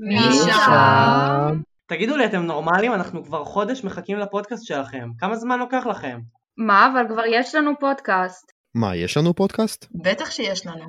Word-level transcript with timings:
מי 0.00 0.32
שם? 0.32 1.60
תגידו 1.86 2.16
לי, 2.16 2.26
אתם 2.26 2.42
נורמלים? 2.42 2.94
אנחנו 2.94 3.24
כבר 3.24 3.44
חודש 3.44 3.84
מחכים 3.84 4.18
לפודקאסט 4.18 4.66
שלכם. 4.66 5.08
כמה 5.18 5.36
זמן 5.36 5.58
לוקח 5.58 5.86
לכם? 5.86 6.20
מה, 6.56 6.90
אבל 6.92 7.08
כבר 7.08 7.22
יש 7.26 7.54
לנו 7.54 7.70
פודקאסט. 7.80 8.52
מה, 8.74 8.96
יש 8.96 9.16
לנו 9.16 9.34
פודקאסט? 9.34 9.86
בטח 9.94 10.30
שיש 10.30 10.66
לנו. 10.66 10.84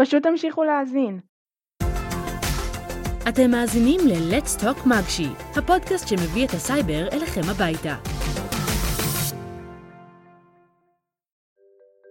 פשוט 0.00 0.22
תמשיכו 0.22 0.64
להאזין. 0.64 1.20
אתם 3.28 3.50
מאזינים 3.50 4.00
ל-Let's 4.08 4.62
Talk 4.62 4.86
Magshi, 4.86 5.58
הפודקאסט 5.58 6.08
שמביא 6.08 6.46
את 6.46 6.50
הסייבר 6.50 7.08
אליכם 7.12 7.40
הביתה. 7.50 7.96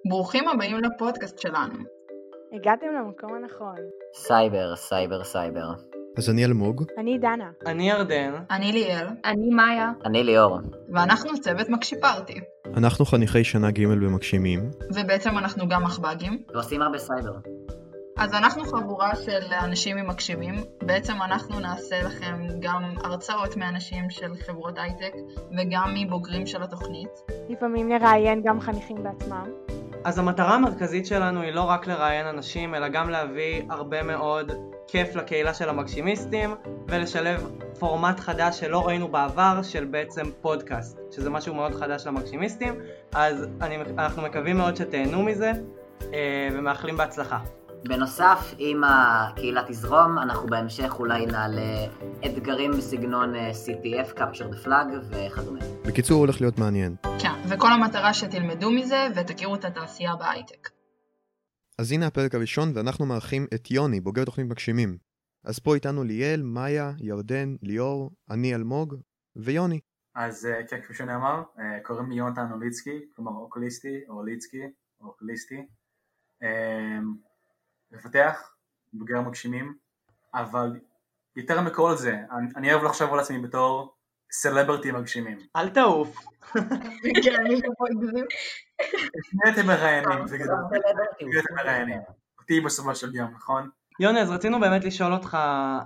ברוכים 0.09 0.47
הבאים 0.47 0.77
לפודקאסט 0.77 1.39
שלנו. 1.39 1.79
הגעתם 2.55 2.87
למקום 2.87 3.35
הנכון. 3.35 3.77
סייבר, 4.15 4.75
סייבר, 4.75 5.23
סייבר. 5.23 5.98
אז 6.19 6.29
אני 6.29 6.45
אלמוג. 6.45 6.83
אני 6.97 7.17
דנה. 7.17 7.49
אני 7.65 7.89
ירדן. 7.89 8.33
אני 8.51 8.71
ליאל, 8.71 9.07
אני 9.25 9.49
מאיה. 9.49 9.91
אני 10.05 10.23
ליאור. 10.23 10.59
ואנחנו 10.93 11.41
צוות 11.41 11.69
מגשי 11.69 12.01
פארטי. 12.01 12.39
אנחנו 12.77 13.05
חניכי 13.05 13.43
שנה 13.43 13.71
ג' 13.71 13.87
במגשימים. 13.87 14.69
ובעצם 14.95 15.37
אנחנו 15.37 15.69
גם 15.69 15.83
מחב"גים. 15.83 16.43
ועושים 16.53 16.81
הרבה 16.81 16.97
סייבר. 16.97 17.31
אז 18.17 18.33
אנחנו 18.33 18.65
חבורה 18.65 19.15
של 19.15 19.53
אנשים 19.63 19.97
עם 19.97 20.07
מגשימים. 20.07 20.55
בעצם 20.83 21.13
אנחנו 21.25 21.59
נעשה 21.59 22.01
לכם 22.01 22.47
גם 22.59 22.83
הרצאות 23.03 23.57
מאנשים 23.57 24.09
של 24.09 24.35
חברות 24.47 24.77
הייטק, 24.77 25.13
וגם 25.57 25.93
מבוגרים 25.95 26.45
של 26.45 26.63
התוכנית. 26.63 27.09
לפעמים 27.49 27.89
נראיין 27.89 28.41
גם 28.45 28.61
חניכים 28.61 28.97
בעצמם. 29.03 29.45
אז 30.03 30.17
המטרה 30.17 30.55
המרכזית 30.55 31.05
שלנו 31.05 31.41
היא 31.41 31.51
לא 31.51 31.61
רק 31.61 31.87
לראיין 31.87 32.25
אנשים, 32.25 32.75
אלא 32.75 32.87
גם 32.87 33.09
להביא 33.09 33.61
הרבה 33.69 34.03
מאוד 34.03 34.51
כיף 34.87 35.15
לקהילה 35.15 35.53
של 35.53 35.69
המגשימיסטים, 35.69 36.55
ולשלב 36.87 37.49
פורמט 37.79 38.19
חדש 38.19 38.59
שלא 38.59 38.87
ראינו 38.87 39.07
בעבר, 39.07 39.59
של 39.63 39.85
בעצם 39.85 40.25
פודקאסט, 40.41 40.99
שזה 41.11 41.29
משהו 41.29 41.53
מאוד 41.53 41.75
חדש 41.75 42.07
למגשימיסטים, 42.07 42.73
אז 43.13 43.47
אני, 43.61 43.77
אנחנו 43.97 44.21
מקווים 44.21 44.57
מאוד 44.57 44.75
שתהנו 44.75 45.23
מזה, 45.23 45.51
אה, 46.13 46.47
ומאחלים 46.51 46.97
בהצלחה. 46.97 47.39
בנוסף, 47.83 48.53
אם 48.59 48.81
הקהילה 48.83 49.63
תזרום, 49.67 50.19
אנחנו 50.19 50.47
בהמשך 50.47 50.99
אולי 50.99 51.25
נעלה 51.25 51.85
אתגרים 52.25 52.71
בסגנון 52.71 53.35
אה, 53.35 53.51
CTF, 53.51 54.17
Capture 54.17 54.53
the 54.53 54.65
Flag 54.65 54.87
וכדומה. 55.09 55.59
בקיצור, 55.87 56.19
הולך 56.19 56.41
להיות 56.41 56.57
מעניין. 56.57 56.95
כן, 57.03 57.31
וכל 57.49 57.71
המטרה 57.71 58.13
שתלמדו 58.13 58.71
מזה 58.71 59.07
ותכירו 59.15 59.55
את 59.55 59.65
התעשייה 59.65 60.15
בהייטק. 60.15 60.69
אז 61.79 61.91
הנה 61.91 62.07
הפרק 62.07 62.35
הראשון, 62.35 62.71
ואנחנו 62.75 63.05
מארחים 63.05 63.47
את 63.53 63.71
יוני, 63.71 63.99
בוגר 63.99 64.25
תוכנית 64.25 64.47
מגשימים. 64.47 64.97
אז 65.43 65.59
פה 65.59 65.75
איתנו 65.75 66.03
ליאל, 66.03 66.41
מאיה, 66.41 66.91
ירדן, 66.97 67.55
ליאור, 67.61 68.11
אני 68.29 68.55
אלמוג, 68.55 68.95
ויוני. 69.35 69.79
אז 70.15 70.45
אה, 70.45 70.67
כן, 70.67 70.81
כפי 70.81 70.93
שנאמר, 70.93 71.43
אה, 71.59 71.79
קוראים 71.83 72.09
לי 72.09 72.15
יונתן 72.15 72.51
אוליצקי, 72.51 72.99
כלומר 73.15 73.31
אוקליסטי, 73.31 73.99
או 74.09 74.13
אוליצקי, 74.13 74.63
או 75.01 75.07
אוקליסטי. 75.07 75.65
מפתח, 77.91 78.53
בוגר 78.93 79.21
מגשימים, 79.21 79.75
אבל 80.33 80.79
יותר 81.35 81.61
מכל 81.61 81.95
זה, 81.95 82.17
אני, 82.31 82.47
אני 82.55 82.73
אוהב 82.73 82.83
לחשוב 82.83 83.13
על 83.13 83.19
עצמי 83.19 83.39
בתור 83.39 83.95
סלברטי 84.31 84.91
מגשימים. 84.91 85.37
אל 85.55 85.69
תעוף. 85.69 86.15
כן. 87.23 87.35
את 88.81 89.33
מי 89.33 89.51
אתם 89.51 89.67
מראיינים? 89.67 90.09
מי 91.21 91.39
אתם 91.39 91.55
מראיינים? 91.55 91.99
אותי 92.39 92.61
בסופו 92.61 92.95
של 92.95 93.15
יום, 93.15 93.31
נכון? 93.35 93.69
יוני, 93.99 94.21
אז 94.21 94.29
רצינו 94.29 94.59
באמת 94.59 94.83
לשאול 94.83 95.13
אותך 95.13 95.37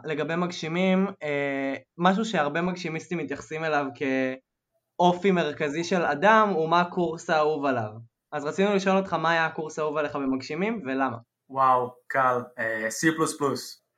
לגבי 0.04 0.36
מגשימים, 0.36 1.08
אה, 1.24 1.76
משהו 1.98 2.26
שהרבה 2.26 2.62
מגשימיסטים 2.62 3.18
מתייחסים 3.18 3.64
אליו 3.64 3.86
כאופי 3.96 5.32
מרכזי 5.32 5.84
של 5.84 6.02
אדם, 6.02 6.50
הוא 6.50 6.70
מה 6.70 6.82
הקורס 6.82 7.30
האהוב 7.30 7.66
עליו. 7.66 7.92
אז 8.32 8.46
רצינו 8.46 8.76
לשאול 8.76 8.98
אותך 8.98 9.14
מה 9.14 9.32
היה 9.32 9.46
הקורס 9.46 9.80
האהוב 9.80 9.98
עליך 9.98 10.16
במגשימים 10.16 10.82
ולמה. 10.86 11.18
וואו, 11.54 11.96
קל, 12.08 12.38
אה, 12.60 12.88
C++. 12.90 13.08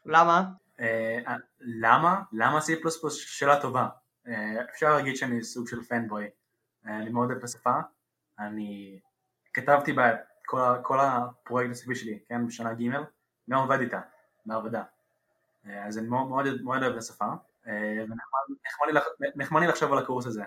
למה? 0.06 0.44
אה, 0.80 1.20
אה, 1.28 1.36
למה? 1.60 2.22
למה 2.34 2.60
C++? 2.60 3.10
שאלה 3.10 3.62
טובה. 3.62 3.88
אפשר 4.70 4.96
להגיד 4.96 5.16
שאני 5.16 5.44
סוג 5.44 5.68
של 5.68 5.84
פנבוי. 5.84 6.26
אני 6.86 7.10
מאוד 7.10 7.30
אוהב 7.30 7.38
את 7.38 7.44
השפה. 7.44 7.80
אני 8.40 9.00
כתבתי 9.54 9.94
בה 9.94 10.14
את 10.14 10.18
כל, 10.82 11.00
הפרויקט 11.00 11.72
הסופי 11.72 11.96
שלי, 11.96 12.20
כן, 12.30 12.48
בשנה 12.48 12.74
ג', 12.74 12.92
גם 13.50 13.60
עובד 13.60 13.80
איתה, 13.80 14.02
בעבודה. 14.46 14.84
אז 15.66 15.98
אני 15.98 16.08
מאוד 16.08 16.28
מאוד, 16.28 16.62
מאוד 16.62 16.84
אוהב 16.84 16.94
את 16.94 16.98
השפה, 16.98 17.26
ונחמד 19.36 19.62
לי 19.62 19.68
לחשוב 19.68 19.94
על 19.94 19.98
הקורס 19.98 20.26
הזה. 20.26 20.44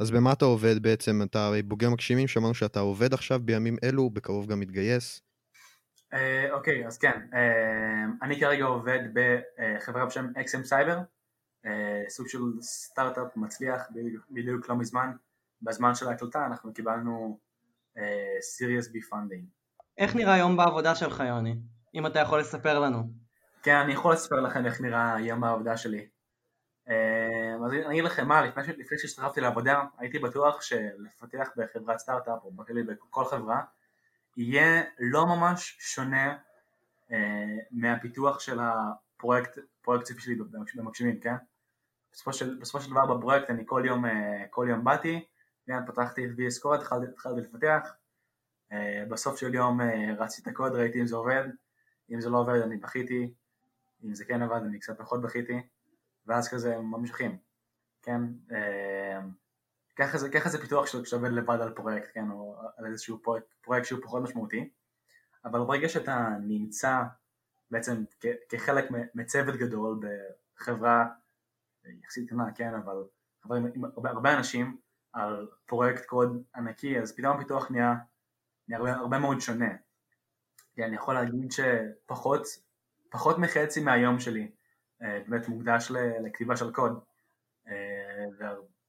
אז 0.00 0.10
במה 0.10 0.32
אתה 0.32 0.44
עובד 0.44 0.82
בעצם? 0.82 1.20
אתה 1.22 1.46
הרי 1.46 1.62
בוגר 1.62 1.90
מגשימים, 1.90 2.28
שמענו 2.28 2.54
שאתה 2.54 2.80
עובד 2.80 3.14
עכשיו 3.14 3.40
בימים 3.44 3.76
אלו, 3.84 4.10
בקרוב 4.10 4.46
גם 4.46 4.60
מתגייס. 4.60 5.27
אה, 6.12 6.52
אוקיי, 6.52 6.86
אז 6.86 6.98
כן, 6.98 7.20
אה, 7.34 8.04
אני 8.22 8.40
כרגע 8.40 8.64
עובד 8.64 9.00
בחברה 9.12 10.06
בשם 10.06 10.26
XM 10.36 10.64
Cyber, 10.64 10.98
אה, 11.66 12.04
סוג 12.08 12.28
של 12.28 12.38
סטארט-אפ 12.60 13.36
מצליח 13.36 13.82
בדיוק- 14.30 14.68
לא 14.68 14.76
מזמן, 14.76 15.12
בזמן 15.62 15.94
של 15.94 16.08
ההקלטה 16.08 16.46
אנחנו 16.46 16.74
קיבלנו 16.74 17.38
סיריוס 18.40 18.88
בי 18.88 19.00
פונדינג. 19.02 19.44
איך 19.98 20.16
נראה 20.16 20.38
יום 20.38 20.56
בעבודה 20.56 20.94
שלך, 20.94 21.22
יוני? 21.28 21.56
אם 21.94 22.06
אתה 22.06 22.18
יכול 22.18 22.40
לספר 22.40 22.78
לנו. 22.78 23.02
כן, 23.62 23.76
אני 23.76 23.92
יכול 23.92 24.12
לספר 24.12 24.40
לכם 24.40 24.66
איך 24.66 24.80
נראה 24.80 25.16
יום 25.20 25.44
העבודה 25.44 25.76
שלי. 25.76 26.08
אז 26.86 27.72
אני 27.72 27.90
אגיד 27.90 28.04
לכם 28.04 28.28
מה, 28.28 28.42
לפני, 28.42 28.62
לפני 28.76 28.98
שהצטרפתי 28.98 29.40
לעבודה, 29.40 29.82
הייתי 29.98 30.18
בטוח 30.18 30.62
שלפתח 30.62 31.48
בחברת 31.56 31.98
סטארט-אפ 31.98 32.44
או 32.44 32.50
בכללי 32.50 32.82
בכל 32.82 33.24
חברה, 33.24 33.62
יהיה 34.38 34.82
לא 34.98 35.26
ממש 35.26 35.76
שונה 35.80 36.38
אה, 37.12 37.56
מהפיתוח 37.70 38.40
של 38.40 38.58
הפרויקט, 38.60 39.58
פרויקט 39.82 40.04
ספציפי 40.04 40.20
שלי 40.20 40.34
במגשימים, 40.74 41.20
כן? 41.20 41.34
בסופו 42.12 42.32
של, 42.32 42.58
בסופו 42.60 42.80
של 42.80 42.90
דבר 42.90 43.16
בפרויקט 43.16 43.50
אני 43.50 43.62
כל 43.66 43.82
יום, 43.86 44.04
אה, 44.04 44.44
כל 44.50 44.66
יום 44.70 44.84
באתי, 44.84 45.24
כן, 45.66 45.86
פתחתי 45.86 46.26
את 46.26 46.30
VS 46.30 46.62
Code, 46.64 46.74
התחלתי, 46.74 47.06
התחלתי 47.12 47.40
לפתח, 47.40 47.94
אה, 48.72 49.04
בסוף 49.08 49.36
של 49.36 49.54
יום 49.54 49.80
אה, 49.80 50.14
רצתי 50.18 50.42
את 50.42 50.46
הקוד, 50.46 50.72
ראיתי 50.72 51.00
אם 51.00 51.06
זה 51.06 51.16
עובד, 51.16 51.44
אם 52.10 52.20
זה 52.20 52.30
לא 52.30 52.38
עובד 52.38 52.60
אני 52.60 52.76
בכיתי, 52.76 53.34
אם 54.04 54.14
זה 54.14 54.24
כן 54.24 54.42
עבד 54.42 54.60
אני 54.66 54.78
קצת 54.78 54.98
פחות 54.98 55.22
בכיתי, 55.22 55.60
ואז 56.26 56.48
כזה 56.48 56.78
ממשיכים, 56.78 57.38
כן? 58.02 58.22
אה, 60.00 60.06
ככה 60.06 60.18
זה, 60.18 60.30
ככה 60.30 60.48
זה 60.48 60.60
פיתוח 60.60 60.86
כשעובד 61.02 61.30
לבד 61.30 61.60
על 61.60 61.74
פרויקט, 61.74 62.08
כן? 62.14 62.30
או 62.30 62.56
על 62.76 62.86
איזשהו 62.86 63.22
פרויקט, 63.22 63.46
פרויקט 63.60 63.86
שהוא 63.86 64.00
פחות 64.02 64.22
משמעותי, 64.22 64.70
אבל 65.44 65.60
ברגע 65.60 65.88
שאתה 65.88 66.28
נמצא 66.40 67.02
בעצם 67.70 68.04
כ- 68.20 68.26
כחלק 68.48 68.84
מצוות 69.14 69.56
גדול 69.56 70.00
בחברה 70.56 71.06
יחסית 71.84 72.28
קטנה, 72.28 72.52
כן? 72.54 72.74
אבל 72.74 73.04
חברה 73.42 73.58
עם, 73.58 73.84
הרבה, 73.84 74.10
הרבה 74.10 74.34
אנשים 74.38 74.78
על 75.12 75.48
פרויקט 75.66 76.04
קוד 76.04 76.42
ענקי, 76.54 77.00
אז 77.00 77.16
פתאום 77.16 77.36
הפיתוח 77.36 77.70
נהיה, 77.70 77.94
נהיה 78.68 78.78
הרבה, 78.78 78.92
הרבה 78.92 79.18
מאוד 79.18 79.40
שונה. 79.40 79.70
כן, 80.74 80.82
אני 80.82 80.96
יכול 80.96 81.14
להגיד 81.14 81.52
שפחות 81.52 82.42
פחות 83.10 83.38
מחצי 83.38 83.80
מהיום 83.80 84.20
שלי 84.20 84.50
אה, 85.02 85.20
באמת 85.26 85.48
מוקדש 85.48 85.92
לכתיבה 86.24 86.56
של 86.56 86.72
קוד 86.72 87.00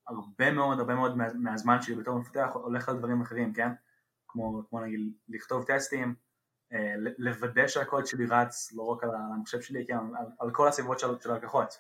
והרבה 0.10 0.52
מאוד 0.52 0.80
הרבה 0.80 0.96
מאוד 0.96 1.18
מה- 1.18 1.34
מהזמן 1.34 1.82
שלי 1.82 1.96
בתור 1.96 2.20
מפתח 2.20 2.50
הולך 2.54 2.90
על 2.90 2.98
דברים 2.98 3.22
אחרים, 3.22 3.54
כן? 3.54 3.72
כמו, 4.28 4.62
כמו 4.70 4.80
נגיד 4.80 5.14
לכתוב 5.30 5.64
טסטים, 5.64 6.16
אה, 6.74 6.96
לוודא 7.18 7.68
שהקוד 7.68 8.06
שלי 8.06 8.26
רץ 8.26 8.72
לא 8.76 8.84
רק 8.84 9.04
על 9.04 9.10
המחשב 9.16 9.62
שלי, 9.62 9.86
כן? 9.88 9.98
על, 9.98 10.26
על 10.40 10.52
כל 10.52 10.68
הסביבות 10.68 11.00
של, 11.00 11.08
של 11.22 11.32
הלקוחות 11.32 11.78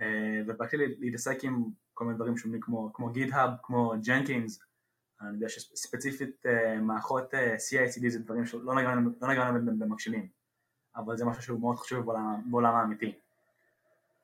אה, 0.00 0.40
ובאתי 0.46 0.76
להתעסק 0.76 1.44
עם 1.44 1.64
כל 1.94 2.04
מיני 2.04 2.16
דברים 2.16 2.36
שונים 2.36 2.60
כמו, 2.60 2.92
כמו 2.92 3.10
גיט-האב, 3.10 3.50
כמו 3.62 3.94
ג'נקינס 4.06 4.60
אני 5.20 5.34
יודע 5.34 5.48
שספציפית 5.48 6.46
אה, 6.46 6.80
מערכות 6.80 7.34
CI/CD 7.34 8.08
זה 8.08 8.18
דברים 8.18 8.46
שלא 8.46 8.74
נגענו 8.74 9.10
לא 9.20 9.60
במגשימים 9.78 10.28
אבל 10.96 11.16
זה 11.16 11.24
משהו 11.24 11.42
שהוא 11.42 11.60
מאוד 11.60 11.76
חשוב 11.76 12.06
בעולם 12.50 12.74
האמיתי, 12.74 13.18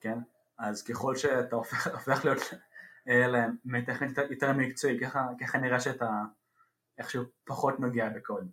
כן? 0.01 0.19
אז 0.59 0.83
ככל 0.83 1.17
שאתה 1.17 1.57
הופך, 1.57 1.87
הופך 1.97 2.25
להיות 2.25 2.39
אה, 3.09 3.47
מתכנת 3.65 4.19
יותר, 4.31 4.53
מקצועי, 4.53 5.01
ככה, 5.01 5.29
ככה 5.41 5.59
נראה 5.59 5.81
שאתה 5.81 6.11
איכשהו 6.99 7.25
פחות 7.45 7.81
נוגע 7.81 8.09
בקוד. 8.09 8.51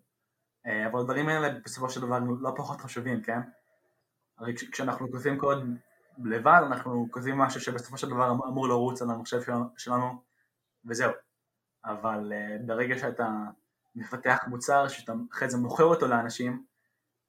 אה, 0.66 0.88
אבל 0.88 1.00
הדברים 1.00 1.30
האלה 1.30 1.60
בסופו 1.66 1.90
של 1.90 2.02
דבר 2.02 2.20
לא 2.42 2.54
פחות 2.58 2.82
חשובים, 2.82 3.22
כן? 3.22 3.40
הרי 4.38 4.56
כש, 4.56 4.70
כשאנחנו 4.70 5.12
כותבים 5.12 5.40
קוד 5.40 5.66
לבד, 6.26 6.62
אנחנו 6.68 7.08
כותבים 7.12 7.38
משהו 7.38 7.62
שבסופו 7.62 7.98
של 7.98 8.10
דבר 8.10 8.32
אמור 8.32 8.68
לרוץ 8.68 9.02
על 9.02 9.10
המחשב 9.10 9.42
שלנו, 9.78 10.22
וזהו. 10.86 11.12
אבל 11.86 12.34
uh, 12.34 12.66
ברגע 12.66 12.98
שאתה 12.98 13.28
מפתח 13.96 14.44
מוצר, 14.48 14.88
שאתה 14.88 15.14
אחרי 15.32 15.50
זה 15.50 15.58
מוכר 15.58 15.84
אותו 15.84 16.08
לאנשים, 16.08 16.66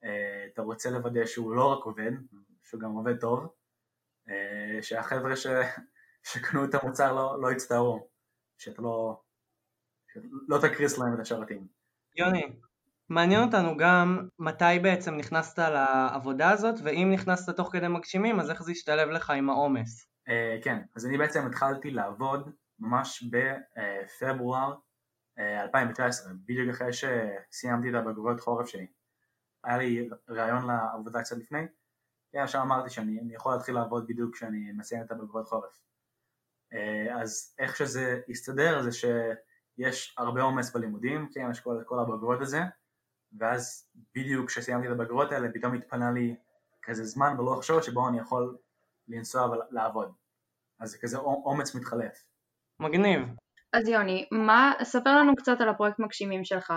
uh, 0.03 0.07
אתה 0.53 0.63
רוצה 0.63 0.91
לוודא 0.91 1.27
שהוא 1.27 1.55
לא 1.55 1.73
רק 1.73 1.85
עובד, 1.85 2.13
שהוא 2.63 2.81
גם 2.81 2.93
עובד 2.93 3.21
טוב, 3.21 3.49
אה, 4.29 4.79
שהחבר'ה 4.83 5.37
ש... 5.37 5.47
שקנו 6.33 6.65
את 6.65 6.75
המוצר 6.75 7.13
לא, 7.13 7.41
לא 7.41 7.53
יצטערו, 7.53 8.09
שאתה 8.59 8.83
לא, 8.83 9.23
לא 10.49 10.59
תקריס 10.59 10.99
להם 10.99 11.15
את 11.15 11.21
השרתים. 11.21 11.67
יוני, 12.17 12.53
מעניין 13.09 13.43
אותנו 13.43 13.77
גם 13.77 14.29
מתי 14.39 14.79
בעצם 14.83 15.15
נכנסת 15.15 15.59
לעבודה 15.59 16.51
הזאת, 16.51 16.75
ואם 16.85 17.11
נכנסת 17.13 17.57
תוך 17.57 17.73
כדי 17.73 17.89
מגשימים, 17.89 18.41
אז 18.41 18.51
איך 18.51 18.63
זה 18.63 18.73
השתלב 18.73 19.09
לך 19.09 19.31
עם 19.31 19.51
העומס? 19.51 20.09
Uh, 20.29 20.65
כן, 20.65 20.83
אז 20.97 21.07
אני 21.07 21.19
בעצם 21.19 21.47
התחלתי 21.47 21.91
לעבוד 21.91 22.51
ממש 22.79 23.25
בפברואר 23.31 24.75
uh, 25.39 25.63
2019, 25.63 26.33
בדיוק 26.45 26.71
אחרי 26.71 26.93
שסיימתי 26.93 27.91
את 27.91 27.95
הבגרויות 27.95 28.41
חורף 28.41 28.69
שלי. 28.69 28.87
היה 29.65 29.79
לי 29.79 30.09
רעיון 30.29 30.67
לעבודה 30.67 31.21
קצת 31.21 31.37
לפני, 31.37 31.67
כן, 32.33 32.39
עכשיו 32.39 32.63
אמרתי 32.63 32.91
שאני 32.91 33.35
יכול 33.35 33.53
להתחיל 33.53 33.75
לעבוד 33.75 34.07
בדיוק 34.07 34.35
כשאני 34.35 34.73
מסיים 34.73 35.03
את 35.03 35.11
הבגרויות 35.11 35.49
חורף. 35.49 35.88
Uh, 36.75 37.23
אז 37.23 37.55
איך 37.59 37.77
שזה 37.77 38.21
הסתדר 38.29 38.83
זה 38.83 38.91
שיש 38.93 40.15
הרבה 40.19 40.43
עומס 40.43 40.77
בלימודים, 40.77 41.29
כן, 41.35 41.49
יש 41.51 41.61
כל, 41.61 41.83
כל 41.87 41.99
הבגרויות 41.99 42.43
הזה, 42.43 42.61
ואז 43.39 43.89
בדיוק 44.15 44.47
כשסיימתי 44.47 44.87
את 44.87 44.93
הבגרויות 44.93 45.33
האלה 45.33 45.49
פתאום 45.55 45.75
התפנה 45.75 46.13
לי 46.13 46.37
כזה 46.83 47.05
זמן 47.05 47.37
בלוח 47.37 47.63
שעות 47.63 47.85
שבו 47.85 48.09
אני 48.09 48.19
יכול 48.19 48.57
לנסוע 49.09 49.51
ולעבוד. 49.51 50.13
אז 50.81 50.91
זה 50.91 50.99
כזה 50.99 51.19
אומץ 51.19 51.75
מתחלף. 51.75 52.25
מגניב. 52.81 53.21
אז 53.73 53.89
יוני, 53.89 54.29
מה, 54.33 54.73
ספר 54.83 55.17
לנו 55.17 55.37
קצת 55.37 55.61
על 55.61 55.69
הפרויקט 55.69 55.99
מגשימים 55.99 56.45
שלך. 56.45 56.73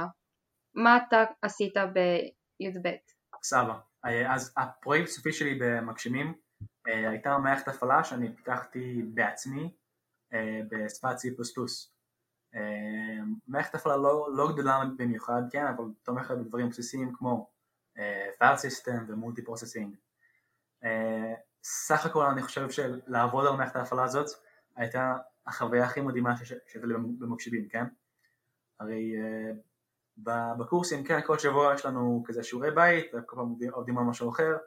מה 0.76 0.98
אתה 0.98 1.24
עשית 1.42 1.74
בי"ב? 1.94 2.90
סבא. 3.44 3.74
אז 4.30 4.54
הפרויקט 4.58 5.08
הסופי 5.08 5.32
שלי 5.32 5.60
במגשימים 5.62 6.34
אה, 6.88 7.10
הייתה 7.10 7.38
מערכת 7.38 7.68
הפעלה 7.68 8.04
שאני 8.04 8.36
פיתחתי 8.36 9.02
בעצמי 9.14 9.64
אה, 9.64 9.70
בשפת 10.70 11.16
C++. 11.18 11.28
אה, 12.56 13.24
מערכת 13.48 13.76
הפעלה 13.76 13.98
לא, 13.98 14.30
לא 14.34 14.52
גדולה 14.54 14.84
במיוחד, 14.98 15.42
כן, 15.52 15.66
אבל 15.66 15.84
תומכת 16.04 16.36
בדברים 16.38 16.70
בסיסיים 16.70 17.14
כמו 17.16 17.50
file 18.40 18.58
system 18.58 19.02
ו 19.08 19.14
multi 19.14 19.42
processing. 19.42 19.96
סך 21.64 22.06
הכל 22.06 22.26
אני 22.26 22.42
חושב 22.42 22.70
שלעבוד 22.70 23.48
על 23.48 23.54
מערכת 23.54 23.76
ההפעלה 23.76 24.04
הזאת 24.04 24.28
הייתה 24.76 25.18
החוויה 25.48 25.86
הכי 25.86 26.02
מדהימה 26.02 26.36
שהייתה 26.46 26.88
לי 26.88 26.94
במגשימים, 26.94 27.68
כן? 27.68 27.84
הרי 28.80 29.14
אה, 29.16 29.56
בקורסים, 30.58 31.04
כן, 31.04 31.20
כל 31.26 31.40
שבוע 31.40 31.74
יש 31.74 31.86
לנו 31.86 32.24
כזה 32.26 32.44
שיעורי 32.44 32.72
בית, 32.72 33.06
וכל 33.14 33.36
פעם 33.36 33.56
עובדים 33.72 33.98
על 33.98 34.04
משהו 34.04 34.30
אחר, 34.30 34.58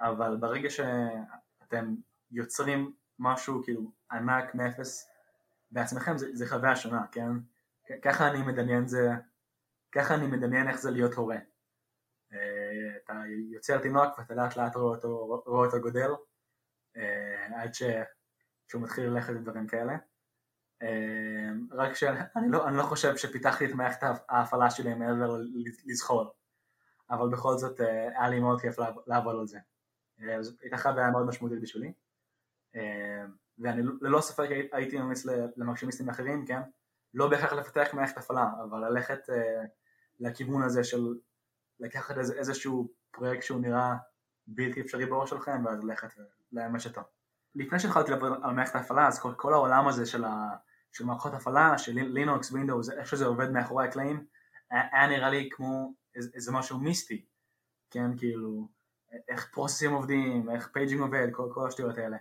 אבל 0.00 0.36
ברגע 0.36 0.70
שאתם 0.70 1.94
יוצרים 2.30 2.92
משהו 3.18 3.62
כאילו 3.64 3.90
ענק 4.10 4.54
מאפס 4.54 5.10
בעצמכם, 5.70 6.18
זה, 6.18 6.26
זה 6.32 6.46
חוויה 6.48 6.76
שונה, 6.76 7.06
כן? 7.12 7.30
ככה 8.02 8.28
אני 8.30 8.42
מדמיין 8.42 8.88
זה, 8.88 9.10
ככה 9.92 10.14
אני 10.14 10.26
מדמיין 10.26 10.68
איך 10.68 10.76
זה 10.76 10.90
להיות 10.90 11.14
הורה. 11.14 11.38
אה, 12.32 12.96
אתה 13.04 13.22
יוצר 13.52 13.78
תינוק 13.78 14.18
ואתה 14.18 14.34
לאט 14.34 14.56
לאט 14.56 14.76
רואה 14.76 14.94
אותו, 14.96 15.42
רואה 15.46 15.66
אותו 15.66 15.80
גודל 15.80 16.10
אה, 16.96 17.62
עד 17.62 17.74
ש... 17.74 17.82
שהוא 18.68 18.82
מתחיל 18.82 19.04
ללכת 19.04 19.32
לדברים 19.32 19.66
כאלה. 19.66 19.96
אה, 20.82 21.50
רק 21.70 21.94
שאני 21.94 22.50
לא, 22.50 22.70
לא 22.70 22.82
חושב 22.82 23.16
שפיתחתי 23.16 23.64
את 23.64 23.70
מערכת 23.70 24.06
ההפעלה 24.28 24.70
שלי 24.70 24.94
מעבר 24.94 25.36
לזחול, 25.84 26.26
אבל 27.10 27.28
בכל 27.32 27.58
זאת 27.58 27.80
היה 27.80 28.28
לי 28.28 28.40
מאוד 28.40 28.60
כיף 28.60 28.76
לעבוד 29.06 29.36
על 29.40 29.46
זה. 29.46 29.58
הייתה 30.60 30.76
חוויה 30.76 31.10
מאוד 31.10 31.26
משמעותית 31.26 31.60
בשבילי, 31.62 31.92
ואני 33.58 33.82
ללא 34.00 34.20
ספק 34.20 34.48
הייתי 34.72 34.98
ממליץ 34.98 35.26
למגשימיסטים 35.56 36.08
אחרים, 36.08 36.46
כן? 36.46 36.60
לא 37.14 37.28
בהכרח 37.28 37.52
לפתח 37.52 37.88
מערכת 37.92 38.18
הפעלה, 38.18 38.46
אבל 38.62 38.88
ללכת 38.88 39.18
לכיוון 40.20 40.62
הזה 40.62 40.84
של 40.84 41.14
לקחת 41.80 42.18
איזשהו 42.18 42.88
פרויקט 43.10 43.42
שהוא 43.42 43.60
נראה 43.60 43.94
בלתי 44.46 44.80
אפשרי 44.80 45.06
בראש 45.06 45.30
שלכם 45.30 45.64
ואז 45.64 45.84
ללכת 45.84 46.08
ולאמש 46.52 46.86
אותו. 46.86 47.00
לפני 47.54 47.78
שהתחלתי 47.78 48.10
לעבוד 48.10 48.32
על 48.42 48.50
מערכת 48.50 48.74
ההפעלה 48.74 49.06
אז 49.06 49.18
כל, 49.18 49.34
כל 49.36 49.54
העולם 49.54 49.88
הזה 49.88 50.06
של, 50.06 50.24
ה, 50.24 50.56
של 50.92 51.04
מערכות 51.04 51.34
הפעלה, 51.34 51.78
של 51.78 51.92
לינוקס, 51.92 52.50
ווינדוס, 52.50 52.90
איך 52.90 53.08
שזה 53.08 53.26
עובד 53.26 53.50
מאחורי 53.50 53.88
הקלעים, 53.88 54.26
היה, 54.70 55.06
נראה 55.06 55.30
לי 55.30 55.48
כמו 55.52 55.94
איזה 56.34 56.52
משהו 56.52 56.78
מיסטי, 56.78 57.24
כן, 57.90 58.16
כאילו, 58.16 58.68
איך 59.28 59.50
process 59.52 59.83
ים 59.83 59.92
עובדים, 59.92 60.50
איך 60.50 60.68
paging 60.72 61.00
עובד, 61.00 61.28
כל, 61.32 61.48
כל 61.54 61.68
השטויות 61.68 61.98
האלה. 61.98 62.16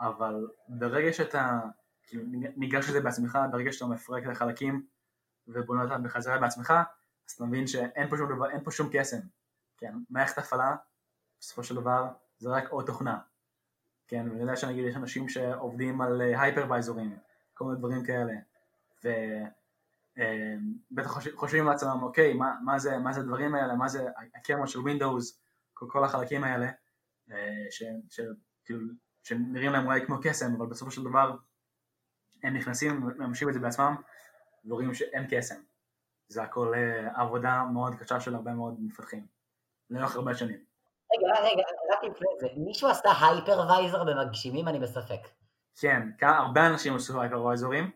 אבל 0.00 0.46
ברגע 0.68 1.12
שאתה 1.12 1.60
כאילו, 2.02 2.24
ניגש 2.56 2.88
לזה 2.88 3.00
בעצמך, 3.00 3.38
ברגע 3.50 3.72
שאתה 3.72 3.86
מפרק 3.86 4.22
את 4.26 4.28
החלקים 4.28 4.86
ובונה 5.48 5.82
אותם 5.82 6.02
בחזרה 6.02 6.38
בעצמך, 6.38 6.72
אז 7.28 7.32
אתה 7.32 7.44
מבין 7.44 7.66
שאין 7.66 8.08
פה 8.08 8.16
שום 8.16 8.36
דבר, 8.36 8.46
פה 8.64 8.70
שום 8.70 8.88
קסם, 8.92 9.18
כן, 9.76 9.94
מערכת 10.10 10.38
הפעלה, 10.38 10.76
בסופו 11.40 11.64
של 11.64 11.74
דבר, 11.74 12.08
זה 12.38 12.50
רק 12.50 12.68
עוד 12.68 12.86
תוכנה, 12.86 13.18
כן, 14.08 14.26
ואני 14.30 14.40
יודע 14.40 14.56
שנגיד 14.56 14.84
יש 14.84 14.96
אנשים 14.96 15.28
שעובדים 15.28 16.00
על 16.00 16.20
hypervisor 16.20 16.91
ים, 16.91 17.12
אה, 17.12 17.18
כל 17.54 17.64
מיני 17.64 17.78
דברים 17.78 18.04
כאלה, 18.04 18.32
ובטח 18.98 21.16
אה, 21.16 21.22
חושבים 21.34 21.66
לעצמם, 21.66 21.98
אוקיי, 22.02 22.34
מה, 22.34 22.54
מה, 22.64 22.78
זה, 22.78 22.98
מה 22.98 23.12
זה 23.12 23.20
הדברים 23.20 23.54
האלה, 23.54 23.74
מה 23.74 23.88
זה 23.88 24.08
ה 24.34 24.39
kernel 24.39 24.66
של 24.66 24.78
Windows, 24.78 25.40
כל, 25.74 25.86
כל 25.90 26.04
החלקים 26.04 26.44
האלה, 26.44 26.70
אה, 27.30 27.66
ש, 27.70 27.82
ש, 28.10 28.20
כאילו, 28.64 28.80
שנראים 29.22 29.72
להם 29.72 29.86
אולי 29.86 30.06
כמו 30.06 30.16
קסם, 30.22 30.54
אבל 30.54 30.66
בסופו 30.66 30.90
של 30.90 31.04
דבר 31.04 31.36
הם 32.42 32.56
נכנסים 32.56 33.02
וממשים 33.02 33.48
את 33.48 33.54
זה 33.54 33.60
בעצמם, 33.60 33.96
ורואים 34.64 34.94
שאין 34.94 35.26
קסם. 35.30 35.60
זה 36.28 36.42
הכל 36.42 36.74
אה, 36.74 37.20
עבודה 37.20 37.64
מאוד 37.72 37.94
קשה 37.94 38.20
של 38.20 38.34
הרבה 38.34 38.52
מאוד 38.52 38.74
מפתחים, 38.80 39.26
לאורך 39.90 40.16
הרבה 40.16 40.34
שנים. 40.34 40.58
רגע, 41.12 41.40
רגע, 41.40 41.62
רק 41.92 42.04
לפני 42.04 42.28
זה, 42.40 42.46
מישהו 42.56 42.88
עשה 42.88 43.08
hypervisor 43.20 44.04
במגשימים? 44.04 44.68
אני 44.68 44.78
בספק. 44.78 45.20
כן, 46.18 46.26
הרבה 46.36 46.66
אנשים 46.66 46.96
עשו 46.96 47.20
hypervisor 47.20 47.74
ים, 47.74 47.90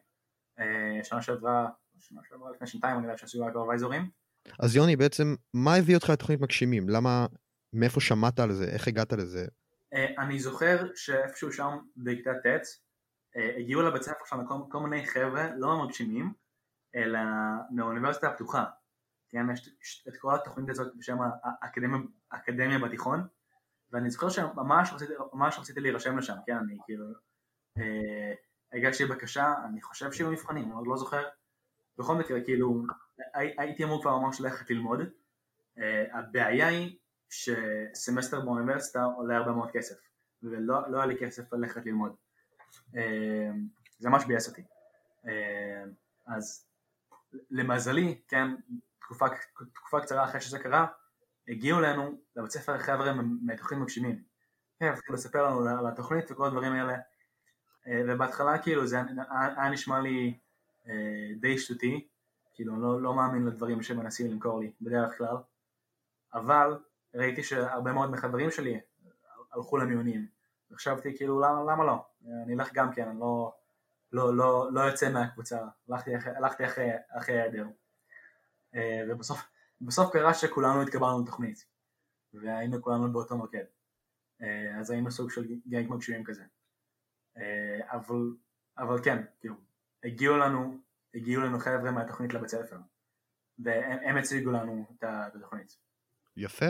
אה, 0.59 1.05
שנה 1.05 1.23
שעברה, 1.23 1.69
שנה 1.99 2.21
שעברה 2.29 2.51
לפני 2.51 2.67
שנתיים 2.67 2.99
אני 2.99 3.07
יודע 3.07 3.17
שעשו 3.17 3.45
הייפרוויזורים. 3.45 4.11
אז 4.59 4.77
יוני, 4.77 4.97
בעצם, 4.97 5.35
מה 5.55 5.75
הביא 5.75 5.95
אותך 5.95 6.11
לתוכנית 6.11 6.41
מגשימים? 6.41 6.89
למה, 6.89 7.27
מאיפה 7.73 8.01
שמעת 8.01 8.41
על 8.41 8.53
זה? 8.53 8.65
איך 8.65 8.89
הגעת 8.89 9.13
לזה? 9.13 9.47
אה, 9.95 10.07
אני 10.19 10.41
זוכר 10.41 10.95
שאיפשהו 10.95 11.53
שם 11.53 11.79
בכיתה 11.97 12.31
ט' 12.35 12.83
הגיעו 13.59 13.83
לבית 13.83 14.03
ספר 14.03 14.25
שלנו 14.25 14.71
כל 14.71 14.81
מיני 14.81 15.07
חבר'ה 15.07 15.51
לא 15.57 15.85
מגשימים, 15.85 16.33
אלא 16.95 17.21
מהאוניברסיטה 17.71 18.29
הפתוחה. 18.29 18.65
כן, 19.29 19.47
יש 19.83 20.07
את 20.09 20.17
כל 20.17 20.35
התוכנית 20.35 20.69
הזאת 20.69 20.97
בשם 20.97 21.19
האקדמיה, 21.63 21.99
האקדמיה 22.33 22.79
בתיכון, 22.79 23.27
ואני 23.93 24.11
זוכר 24.11 24.29
שממש 24.29 24.93
רציתי, 24.93 25.13
ממש 25.33 25.59
רציתי 25.59 25.81
להירשם 25.81 26.19
לשם, 26.19 26.35
כן, 26.47 26.57
אני 26.57 26.79
כאילו, 26.85 27.05
אה, 27.79 28.33
הגשתי 28.73 29.05
בקשה, 29.05 29.55
אני 29.69 29.83
חושב 29.83 30.13
שיהיו 30.13 30.31
מבחנים, 30.31 30.65
אני 30.65 30.73
עוד 30.73 30.87
לא 30.87 30.97
זוכר, 30.97 31.23
בכל 31.99 32.15
מקרה, 32.15 32.41
כאילו, 32.45 32.83
הי, 33.35 33.55
הייתי 33.59 33.85
אמור 33.85 34.03
כבר 34.03 34.19
ממש 34.19 34.41
ללכת 34.41 34.71
ללמוד, 34.71 35.01
אה, 35.79 36.19
הבעיה 36.19 36.69
היא 36.69 36.99
שסמסטר 37.33 38.41
באוניברסיטה 38.41 39.05
עולה 39.05 39.37
הרבה 39.37 39.53
מאוד 39.53 39.71
כסף, 39.71 39.95
ולא 40.43 40.91
לא 40.91 40.97
היה 40.97 41.07
לי 41.07 41.19
כסף 41.19 41.53
ללכת 41.53 41.87
ללמוד, 41.87 42.15
אה, 42.97 43.51
זה 43.99 44.11
ממש 44.11 44.25
ביאס 44.25 44.49
אותי, 44.49 44.63
אה, 45.29 45.85
אז 46.27 46.67
למזלי, 47.51 48.21
כן, 48.29 48.49
תקופה, 48.99 49.27
תקופה 49.75 50.01
קצרה 50.01 50.25
אחרי 50.25 50.41
שזה 50.41 50.59
קרה, 50.59 50.87
הגיעו 51.49 51.79
אלינו 51.79 52.19
לבית 52.37 52.51
ספר 52.51 52.79
חבר'ה 52.79 53.13
מתוכנית 53.43 53.81
מגשימים. 53.81 54.23
כן, 54.81 54.93
התחילו 54.93 55.15
לספר 55.15 55.47
לנו 55.47 55.79
על 55.79 55.87
התוכנית 55.87 56.31
וכל 56.31 56.47
הדברים 56.47 56.73
האלה, 56.73 56.99
אה, 57.87 58.03
ובהתחלה 58.09 58.59
כאילו 58.59 58.87
זה 58.87 58.97
היה 59.57 59.71
נשמע 59.71 60.01
לי 60.01 60.39
אה, 60.89 61.29
די 61.41 61.59
שטותי, 61.59 62.09
כאילו 62.55 62.81
לא, 62.81 63.03
לא 63.03 63.15
מאמין 63.15 63.47
לדברים 63.47 63.83
שמנסים 63.83 64.31
למכור 64.31 64.61
לי 64.61 64.73
בדרך 64.81 65.19
כלל, 65.19 65.37
אבל 66.35 66.79
ראיתי 67.15 67.43
שהרבה 67.43 67.93
מאוד 67.93 68.11
מחברים 68.11 68.51
שלי 68.51 68.81
הלכו 69.53 69.77
למיונים, 69.77 70.27
וחשבתי 70.71 71.17
כאילו 71.17 71.41
למה, 71.41 71.73
למה 71.73 71.85
לא, 71.85 72.05
אני 72.45 72.55
אלך 72.55 72.73
גם 72.73 72.93
כן, 72.93 73.09
אני 73.09 73.21
לא, 73.21 73.53
לא, 74.13 74.37
לא, 74.37 74.73
לא 74.73 74.81
יוצא 74.81 75.13
מהקבוצה, 75.13 75.59
הלכתי 75.89 76.11
הלכתי 76.37 76.67
אחרי, 76.67 76.91
אחרי 77.09 77.41
העדר. 77.41 77.67
אה, 78.75 79.03
ובסוף 79.09 79.53
בסוף 79.81 80.13
קרה 80.13 80.35
שכולנו 80.35 80.83
התקבלנו 80.83 81.23
לתוכנית, 81.23 81.67
והיינו 82.35 82.83
כולנו 82.83 83.13
באותו 83.13 83.37
מוקד. 83.37 83.65
אה, 84.43 84.79
אז 84.81 84.91
היינו 84.91 85.11
סוג 85.11 85.31
של 85.31 85.47
גנג 85.69 85.91
מגשימים 85.91 86.25
כזה. 86.25 86.43
אה, 87.37 87.81
אבל, 87.91 88.37
אבל 88.79 89.05
כן, 89.05 89.23
כאילו, 89.41 89.55
הגיעו 90.05 90.37
לנו, 90.37 90.79
הגיעו 91.15 91.43
לנו 91.43 91.59
חבר'ה 91.59 91.91
מהתוכנית 91.91 92.35
לבית 92.35 92.49
ספר, 92.49 92.77
והם 93.59 94.17
הציגו 94.17 94.51
לנו 94.51 94.87
את 94.99 95.05
התוכנית. 95.07 95.77
יפה. 96.37 96.67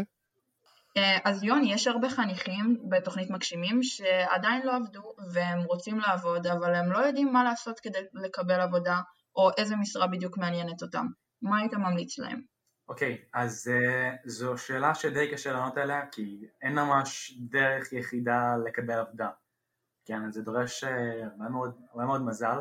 אה, 0.97 1.19
אז 1.25 1.43
יוני, 1.43 1.75
יש 1.75 1.87
הרבה 1.87 2.09
חניכים 2.11 2.79
בתוכנית 2.89 3.31
מגשימים 3.31 3.83
שעדיין 3.83 4.67
לא 4.67 4.77
עבדו 4.77 5.15
והם 5.33 5.63
רוצים 5.63 6.01
לעבוד, 6.01 6.47
אבל 6.47 6.75
הם 6.75 6.93
לא 6.93 6.99
יודעים 6.99 7.33
מה 7.33 7.45
לעשות 7.45 7.81
כדי 7.81 7.99
לקבל 8.15 8.61
עבודה, 8.61 9.01
או 9.37 9.51
איזה 9.59 9.77
משרה 9.77 10.07
בדיוק 10.07 10.39
מעניינת 10.39 10.83
אותם. 10.83 11.07
מה 11.43 11.59
היית 11.59 11.75
ממליץ 11.75 12.19
להם? 12.19 12.43
אוקיי, 12.89 13.19
okay, 13.23 13.29
אז 13.35 13.71
uh, 13.71 14.29
זו 14.29 14.59
שאלה 14.59 14.95
שדי 14.95 15.31
קשה 15.33 15.53
לענות 15.53 15.77
עליה, 15.77 16.07
כי 16.07 16.47
אין 16.63 16.75
ממש 16.75 17.39
דרך 17.51 17.93
יחידה 17.93 18.57
לקבל 18.67 18.99
עבודה. 18.99 19.31
כן, 20.05 20.31
זה 20.31 20.43
דורש 20.43 20.85
uh, 20.85 20.89
הרבה, 21.23 21.49
מאוד, 21.49 21.81
הרבה 21.91 22.05
מאוד 22.05 22.23
מזל 22.23 22.59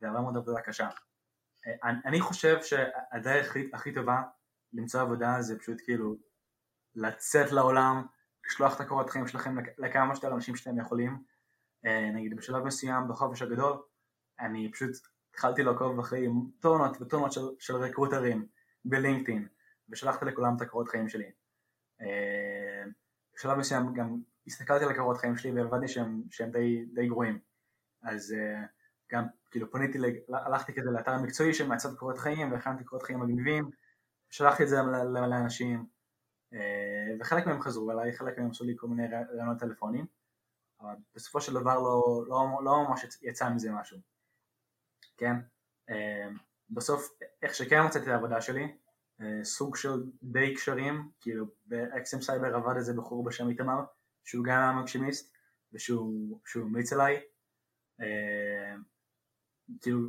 והרבה 0.00 0.20
מאוד 0.20 0.36
עבודה 0.36 0.60
קשה. 0.60 0.88
Uh, 0.88 1.88
אני, 1.88 1.98
אני 2.04 2.20
חושב 2.20 2.62
שהדרך 2.62 3.50
הכי, 3.50 3.70
הכי 3.72 3.92
טובה 3.94 4.22
למצוא 4.72 5.00
עבודה 5.00 5.36
זה 5.40 5.58
פשוט 5.58 5.80
כאילו 5.84 6.16
לצאת 6.94 7.52
לעולם, 7.52 8.06
לשלוח 8.46 8.76
את 8.76 8.80
הקורות 8.80 9.10
חיים 9.10 9.26
שלכם 9.26 9.56
לכמה 9.78 10.14
שיותר 10.14 10.34
אנשים 10.34 10.56
שאתם 10.56 10.78
יכולים. 10.78 11.18
Uh, 11.86 12.14
נגיד 12.14 12.36
בשלב 12.36 12.64
מסוים 12.64 13.08
בחופש 13.08 13.42
הגדול, 13.42 13.82
אני 14.40 14.72
פשוט 14.72 14.90
התחלתי 15.30 15.62
לעקוב 15.62 15.98
אחרי 15.98 16.26
טונות 16.60 16.96
וטונות 17.00 17.32
של, 17.32 17.40
של 17.58 17.76
רקרוטרים 17.76 18.46
בלינקדאין. 18.84 19.48
ושלחתי 19.90 20.24
לכולם 20.24 20.56
את 20.56 20.60
הקורות 20.60 20.88
חיים 20.88 21.08
שלי. 21.08 21.30
אה, 22.00 22.84
בשלב 23.34 23.58
מסוים 23.58 23.94
גם 23.94 24.20
הסתכלתי 24.46 24.84
על 24.84 24.90
הקורות 24.90 25.16
חיים 25.16 25.36
שלי 25.36 25.52
והבנתי 25.52 25.88
שהם, 25.88 26.22
שהם 26.30 26.50
די, 26.50 26.84
די 26.94 27.06
גרועים. 27.06 27.38
אז 28.02 28.32
אה, 28.32 28.62
גם 29.12 29.24
כאילו 29.50 29.70
פניתי, 29.70 29.98
הלכתי 30.28 30.74
כזה 30.74 30.90
לאתר 30.90 31.10
המקצועי 31.10 31.54
שמעצב 31.54 31.94
קורות 31.94 32.18
חיים 32.18 32.52
והכנתי 32.52 32.84
קורות 32.84 33.02
חיים 33.02 33.20
מגניבים, 33.20 33.70
שלחתי 34.30 34.62
את 34.62 34.68
זה 34.68 34.76
לאנשים 35.14 35.78
אה, 35.78 35.84
וחלק 37.20 37.46
מהם 37.46 37.60
חזרו 37.60 37.90
אליי, 37.90 38.12
חלק 38.12 38.38
מהם 38.38 38.50
עשו 38.50 38.64
לי 38.64 38.74
כל 38.76 38.86
מיני 38.86 39.08
רעיונות 39.08 39.58
טלפונים, 39.58 40.06
אבל 40.80 40.94
בסופו 41.14 41.40
של 41.40 41.54
דבר 41.54 41.74
לא, 41.74 42.24
לא, 42.28 42.46
לא 42.64 42.84
ממש 42.88 43.04
יצא 43.22 43.50
מזה 43.50 43.70
משהו, 43.72 43.98
כן? 45.16 45.34
בסוף 46.70 47.08
איך 47.42 47.54
שכן 47.54 47.86
מצאתי 47.86 48.04
את 48.04 48.10
העבודה 48.10 48.40
שלי 48.40 48.76
אה, 49.20 49.44
סוג 49.44 49.76
של 49.76 50.02
די 50.22 50.54
קשרים, 50.54 51.10
כאילו 51.20 51.46
באקסם 51.66 52.20
סייבר 52.20 52.56
עבד 52.56 52.76
איזה 52.76 52.94
בחור 52.94 53.24
בשם 53.24 53.48
איתמר, 53.48 53.80
שהוא 54.24 54.44
גם 54.44 54.58
היה 54.60 54.72
מגשימיסט, 54.72 55.36
ושהוא 55.72 56.38
המליץ 56.54 56.92
עליי, 56.92 57.20
אה, 58.00 58.74
כאילו 59.80 60.00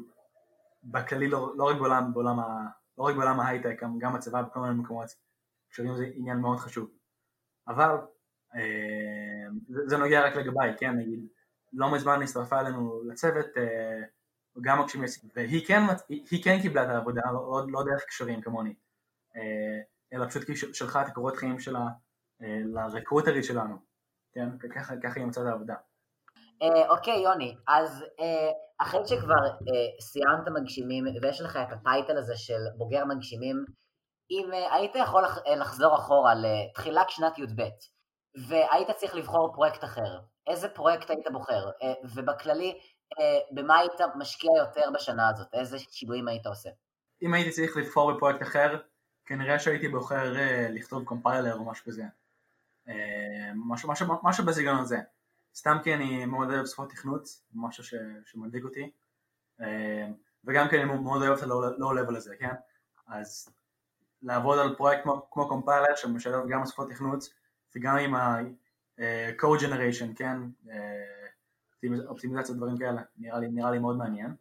בכללי 0.84 1.28
לא, 1.28 1.54
לא 1.58 1.64
רק 1.64 1.76
בעולם, 1.78 2.14
בעולם, 2.14 2.40
ה, 2.40 2.68
לא 2.98 3.04
רק 3.04 3.16
בעולם 3.16 3.40
ההייטק, 3.40 3.80
גם 4.00 4.14
בצבא 4.14 4.42
בכל 4.42 4.60
מיני 4.60 4.74
מקומות, 4.74 5.10
קשרים 5.72 5.96
זה 5.96 6.06
עניין 6.14 6.38
מאוד 6.38 6.58
חשוב, 6.58 6.90
אבל 7.68 7.96
אה, 8.56 9.48
זה, 9.68 9.82
זה 9.86 9.98
נוגע 9.98 10.26
רק 10.26 10.36
לגביי, 10.36 10.74
כן, 10.78 10.92
נגיד, 10.92 11.20
לא 11.74 11.94
מזמן 11.94 12.22
הצטרפה 12.22 12.60
אלינו 12.60 13.04
לצוות, 13.04 13.46
גם 14.62 14.82
מגשימיסט, 14.82 15.26
והיא 15.36 15.68
כן, 15.68 15.82
היא 16.10 16.44
כן 16.44 16.62
קיבלה 16.62 16.84
את 16.84 16.90
העבודה, 16.90 17.22
לא, 17.26 17.34
לא, 17.34 17.66
לא 17.72 17.84
דרך 17.84 18.06
קשרים 18.06 18.42
כמוני. 18.42 18.74
אה, 19.36 19.82
אלא 20.14 20.28
פשוט 20.28 20.44
כי 20.44 20.56
שלחה 20.56 21.02
את 21.02 21.08
הקורות 21.08 21.36
חיים 21.36 21.60
שלה 21.60 21.86
אה, 22.42 22.60
לרקרוטרית 22.74 23.46
שלנו, 23.46 23.76
כן? 24.34 24.58
ככה, 24.76 24.94
ככה 25.04 25.20
היא 25.20 25.28
מצאה 25.28 25.44
את 25.44 25.48
העבודה. 25.48 25.76
אה, 26.62 26.90
אוקיי 26.90 27.20
יוני, 27.20 27.56
אז 27.68 28.06
אחרי 28.78 29.02
שכבר 29.06 29.68
סיימת 30.02 30.48
מגשימים 30.62 31.06
ויש 31.22 31.42
לך 31.42 31.60
את 31.68 31.72
הטייטל 31.72 32.18
הזה 32.18 32.38
של 32.38 32.60
בוגר 32.78 33.06
מגשימים, 33.06 33.66
אם 34.32 34.52
היית 34.72 34.96
יכול 34.96 35.24
לחזור 35.60 35.96
אחורה 35.96 36.34
לתחילת 36.36 37.10
שנת 37.10 37.38
י"ב 37.38 37.64
והיית 38.48 38.92
צריך 38.92 39.16
לבחור 39.16 39.52
פרויקט 39.54 39.84
אחר, 39.84 40.20
איזה 40.48 40.70
פרויקט 40.70 41.10
היית 41.10 41.28
בוחר? 41.32 41.70
ובכללי, 42.16 42.80
במה 43.52 43.78
היית 43.78 44.02
משקיע 44.16 44.52
יותר 44.58 44.90
בשנה 44.94 45.30
הזאת? 45.30 45.48
איזה 45.54 45.80
שינויים 45.80 46.28
היית 46.28 46.46
עושה? 46.46 46.70
אם 47.22 47.34
הייתי 47.34 47.52
צריך 47.52 47.78
לבחור 47.78 48.14
בפרויקט 48.14 48.42
אחר, 48.42 48.78
כנראה 49.26 49.60
שהייתי 49.60 49.88
בוחר 49.88 50.34
לכתוב 50.70 51.04
קומפיילר 51.04 51.56
או 51.56 51.66
משהו 51.66 51.86
כזה. 51.86 52.04
משהו, 53.56 53.90
משהו, 53.90 54.08
משהו 54.24 54.46
בסגנון 54.46 54.82
הזה. 54.82 54.98
סתם 55.56 55.78
כי 55.84 55.94
אני 55.94 56.26
מאוד 56.26 56.50
אוהב 56.50 56.66
שפות 56.66 56.90
תכנות, 56.90 57.24
משהו 57.54 57.84
ש, 57.84 57.94
שמדאיג 58.26 58.64
אותי. 58.64 58.92
וגם 60.46 60.70
כי 60.70 60.76
אני 60.76 60.86
מאוד 60.86 61.22
אוהב 61.22 61.38
את 61.38 61.44
הלואו 61.44 61.94
לבל 61.94 62.16
הזה, 62.16 62.36
כן? 62.40 62.54
אז 63.08 63.50
לעבוד 64.22 64.60
על 64.60 64.76
פרויקט 64.76 65.04
כמו, 65.04 65.28
כמו 65.32 65.48
קומפיילר 65.48 65.96
שמשלב 65.96 66.48
גם 66.50 66.66
שפות 66.66 66.90
תכנות 66.90 67.24
וגם 67.76 67.98
עם 67.98 68.16
ה-code 68.16 69.60
generation, 69.60 70.16
כן? 70.16 70.38
אופטימיזציה 72.08 72.56
דברים 72.56 72.78
כאלה, 72.78 73.02
נראה 73.18 73.40
לי, 73.40 73.48
נראה 73.48 73.72
לי 73.72 73.80
מאוד 73.80 73.98
מעניין. 73.98 74.36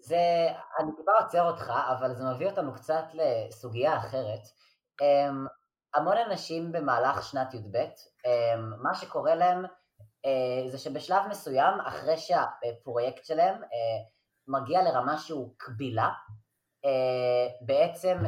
זה, 0.00 0.48
אני 0.78 0.92
טיפה 0.96 1.12
עוצר 1.20 1.50
אותך, 1.50 1.72
אבל 1.98 2.14
זה 2.14 2.24
מביא 2.34 2.46
אותנו 2.46 2.74
קצת 2.74 3.04
לסוגיה 3.14 3.98
אחרת. 3.98 4.40
אמ, 5.02 5.46
המון 5.94 6.16
אנשים 6.16 6.72
במהלך 6.72 7.22
שנת 7.22 7.54
י"ב, 7.54 7.76
אמ, 7.76 8.82
מה 8.82 8.94
שקורה 8.94 9.34
להם 9.34 9.64
אה, 10.24 10.70
זה 10.70 10.78
שבשלב 10.78 11.22
מסוים, 11.30 11.80
אחרי 11.80 12.16
שהפרויקט 12.16 13.24
שלהם 13.24 13.54
אה, 13.54 14.04
מגיע 14.48 14.82
לרמה 14.82 15.18
שהוא 15.18 15.54
קבילה, 15.56 16.04
אה, 16.04 16.43
בעצם 17.60 18.18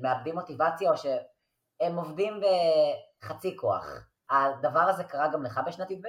מאבדים 0.00 0.34
מוטיבציה 0.34 0.90
או 0.90 0.96
שהם 0.96 1.96
עובדים 1.96 2.40
בחצי 3.22 3.56
כוח. 3.56 3.86
הדבר 4.30 4.80
הזה 4.80 5.04
קרה 5.04 5.32
גם 5.32 5.42
לך 5.42 5.60
בשנת 5.66 5.90
י"ב? 5.90 6.06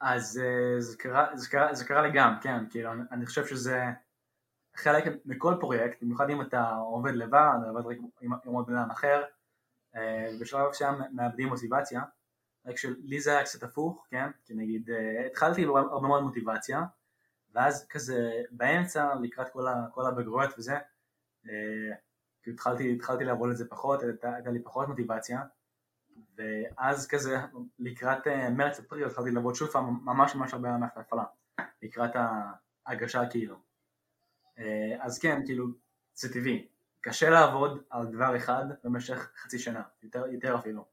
אז 0.00 0.40
זה 0.78 0.96
קרה, 0.96 1.26
זה, 1.34 1.48
קרה, 1.50 1.74
זה 1.74 1.84
קרה 1.84 2.02
לי 2.02 2.10
גם, 2.14 2.36
כן, 2.42 2.64
כאילו, 2.70 2.90
אני 3.10 3.26
חושב 3.26 3.46
שזה 3.46 3.84
חלק 4.76 5.04
מכל 5.24 5.54
פרויקט, 5.60 6.02
במיוחד 6.02 6.30
אם 6.30 6.42
אתה 6.42 6.70
עובד 6.70 7.14
לבד, 7.14 7.58
עובד 7.68 7.86
רק 7.86 7.96
עם, 8.20 8.32
עם 8.44 8.52
עוד 8.52 8.66
בן 8.66 8.76
אדם 8.76 8.90
אחר, 8.90 9.22
אה, 9.96 10.30
בשלב 10.40 10.68
מסוים 10.70 10.94
מאבדים 11.12 11.48
מוטיבציה, 11.48 12.02
רק 12.66 12.76
שלי 12.76 13.20
זה 13.20 13.30
היה 13.30 13.44
קצת 13.44 13.62
הפוך, 13.62 14.06
כן, 14.10 14.30
כי 14.44 14.54
נגיד 14.54 14.90
אה, 14.90 15.26
התחלתי 15.26 15.62
עם 15.62 15.76
הרבה 15.76 16.08
מאוד 16.08 16.22
מוטיבציה, 16.22 16.82
ואז 17.54 17.86
כזה 17.88 18.42
באמצע, 18.50 19.14
לקראת 19.22 19.48
כל, 19.48 19.66
ה, 19.66 19.86
כל 19.92 20.06
הבגרויות 20.06 20.50
וזה, 20.58 20.74
אה, 21.48 21.96
כאילו 22.42 22.54
התחלתי, 22.54 22.92
התחלתי 22.92 23.24
לעבוד 23.24 23.50
על 23.50 23.56
זה 23.56 23.68
פחות, 23.68 24.02
הייתה 24.02 24.50
לי 24.50 24.62
פחות 24.62 24.88
מוטיבציה, 24.88 25.42
ואז 26.36 27.06
כזה 27.08 27.38
לקראת 27.78 28.26
מרץ-אפריל 28.56 29.04
התחלתי 29.04 29.30
לעבוד 29.30 29.54
שוב 29.54 29.68
פעם 29.68 30.00
ממש 30.04 30.34
ממש 30.34 30.52
הרבה 30.54 30.76
מערכת 30.76 30.96
ההפעלה, 30.96 31.24
לקראת 31.82 32.10
ההגשה 32.86 33.22
כאילו. 33.30 33.56
אה, 34.58 34.96
אז 35.00 35.18
כן, 35.18 35.42
כאילו, 35.46 35.66
זה 36.14 36.32
טבעי. 36.32 36.68
קשה 37.00 37.30
לעבוד 37.30 37.82
על 37.90 38.06
דבר 38.06 38.36
אחד 38.36 38.64
במשך 38.84 39.30
חצי 39.36 39.58
שנה, 39.58 39.82
יותר, 40.02 40.26
יותר 40.26 40.56
אפילו. 40.56 40.84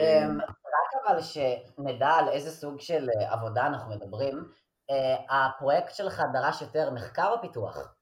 אה, 0.00 0.26
אמ, 0.26 0.40
רק 0.40 1.06
אבל 1.06 1.20
שנדע 1.22 2.08
על 2.08 2.28
איזה 2.28 2.50
סוג 2.50 2.80
של 2.80 3.08
אה, 3.10 3.32
עבודה 3.32 3.66
אנחנו 3.66 3.94
מדברים, 3.96 4.44
הפרויקט 5.30 5.94
שלך 5.94 6.22
דרש 6.32 6.62
יותר 6.62 6.90
מחקר 6.94 7.32
או 7.32 7.40
פיתוח? 7.40 7.94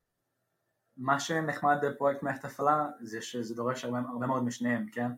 מה 0.97 1.21
שנחמד 1.21 1.77
בפרויקט 1.83 2.23
מערכת 2.23 2.45
הפעלה 2.45 2.87
זה 3.01 3.23
שזה 3.23 3.55
דורש 3.55 3.85
הרבה, 3.85 3.99
הרבה 4.13 4.27
מאוד 4.27 4.45
משניהם, 4.45 4.87
כן? 4.93 5.11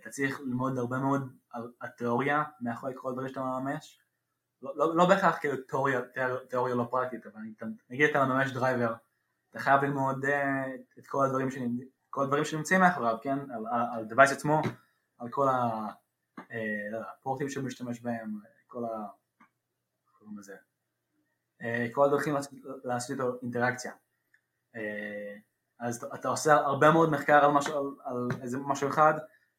אתה 0.00 0.10
צריך 0.10 0.40
ללמוד 0.40 0.78
הרבה 0.78 0.98
מאוד 0.98 1.32
על 1.50 1.72
התיאוריה 1.80 2.42
מאחורי 2.60 2.92
כל 2.96 3.12
דברים 3.12 3.28
שאתה 3.28 3.40
מממש, 3.40 4.00
לא, 4.62 4.72
לא, 4.76 4.96
לא 4.96 5.06
בהכרח 5.08 5.38
כאילו 5.38 5.56
תיאוריה, 5.56 6.00
תיאוריה 6.48 6.74
לא 6.74 6.86
פרקטית, 6.90 7.26
אבל 7.26 7.40
נגיד 7.90 8.10
אתה 8.10 8.24
מממש 8.24 8.52
driver, 8.52 8.94
אתה 9.50 9.58
חייב 9.58 9.84
ללמוד 9.84 10.24
אה, 10.24 10.66
את 10.98 11.06
כל 11.06 11.24
הדברים, 11.26 11.48
כל 12.10 12.24
הדברים 12.24 12.44
שנמצאים 12.44 12.80
מאחוריו, 12.80 13.16
כן? 13.22 13.38
על, 13.38 13.64
על 13.92 14.04
device 14.10 14.32
עצמו, 14.32 14.62
על 15.18 15.28
כל 15.30 15.46
הפורטים 16.92 17.46
אה, 17.46 17.52
שהוא 17.52 17.64
משתמש 17.64 18.00
בהם, 18.00 18.40
כל 18.66 18.84
ה... 18.84 19.19
קוראים 20.20 20.38
לזה? 20.38 20.56
אה, 21.62 21.86
כל 21.92 22.04
הדרכים 22.04 22.34
לעשות 22.84 23.10
איתו 23.10 23.38
אינטראקציה. 23.42 23.92
אז 25.80 26.04
אתה 26.14 26.28
עושה 26.28 26.54
הרבה 26.54 26.90
מאוד 26.90 27.10
מחקר 27.10 27.44
על 27.44 27.50
משהו, 27.50 27.96
על, 28.04 28.28
איזה 28.42 28.58
משהו 28.58 28.88
אחד, 28.88 29.14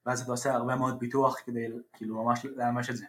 ואז 0.05 0.21
אתה 0.21 0.31
עושה 0.31 0.53
הרבה 0.53 0.75
מאוד 0.75 0.99
פיתוח 0.99 1.39
כדי 1.45 1.67
כאילו 1.93 2.23
ממש 2.23 2.45
לממש 2.45 2.89
את 2.89 2.95
זה. 2.95 3.05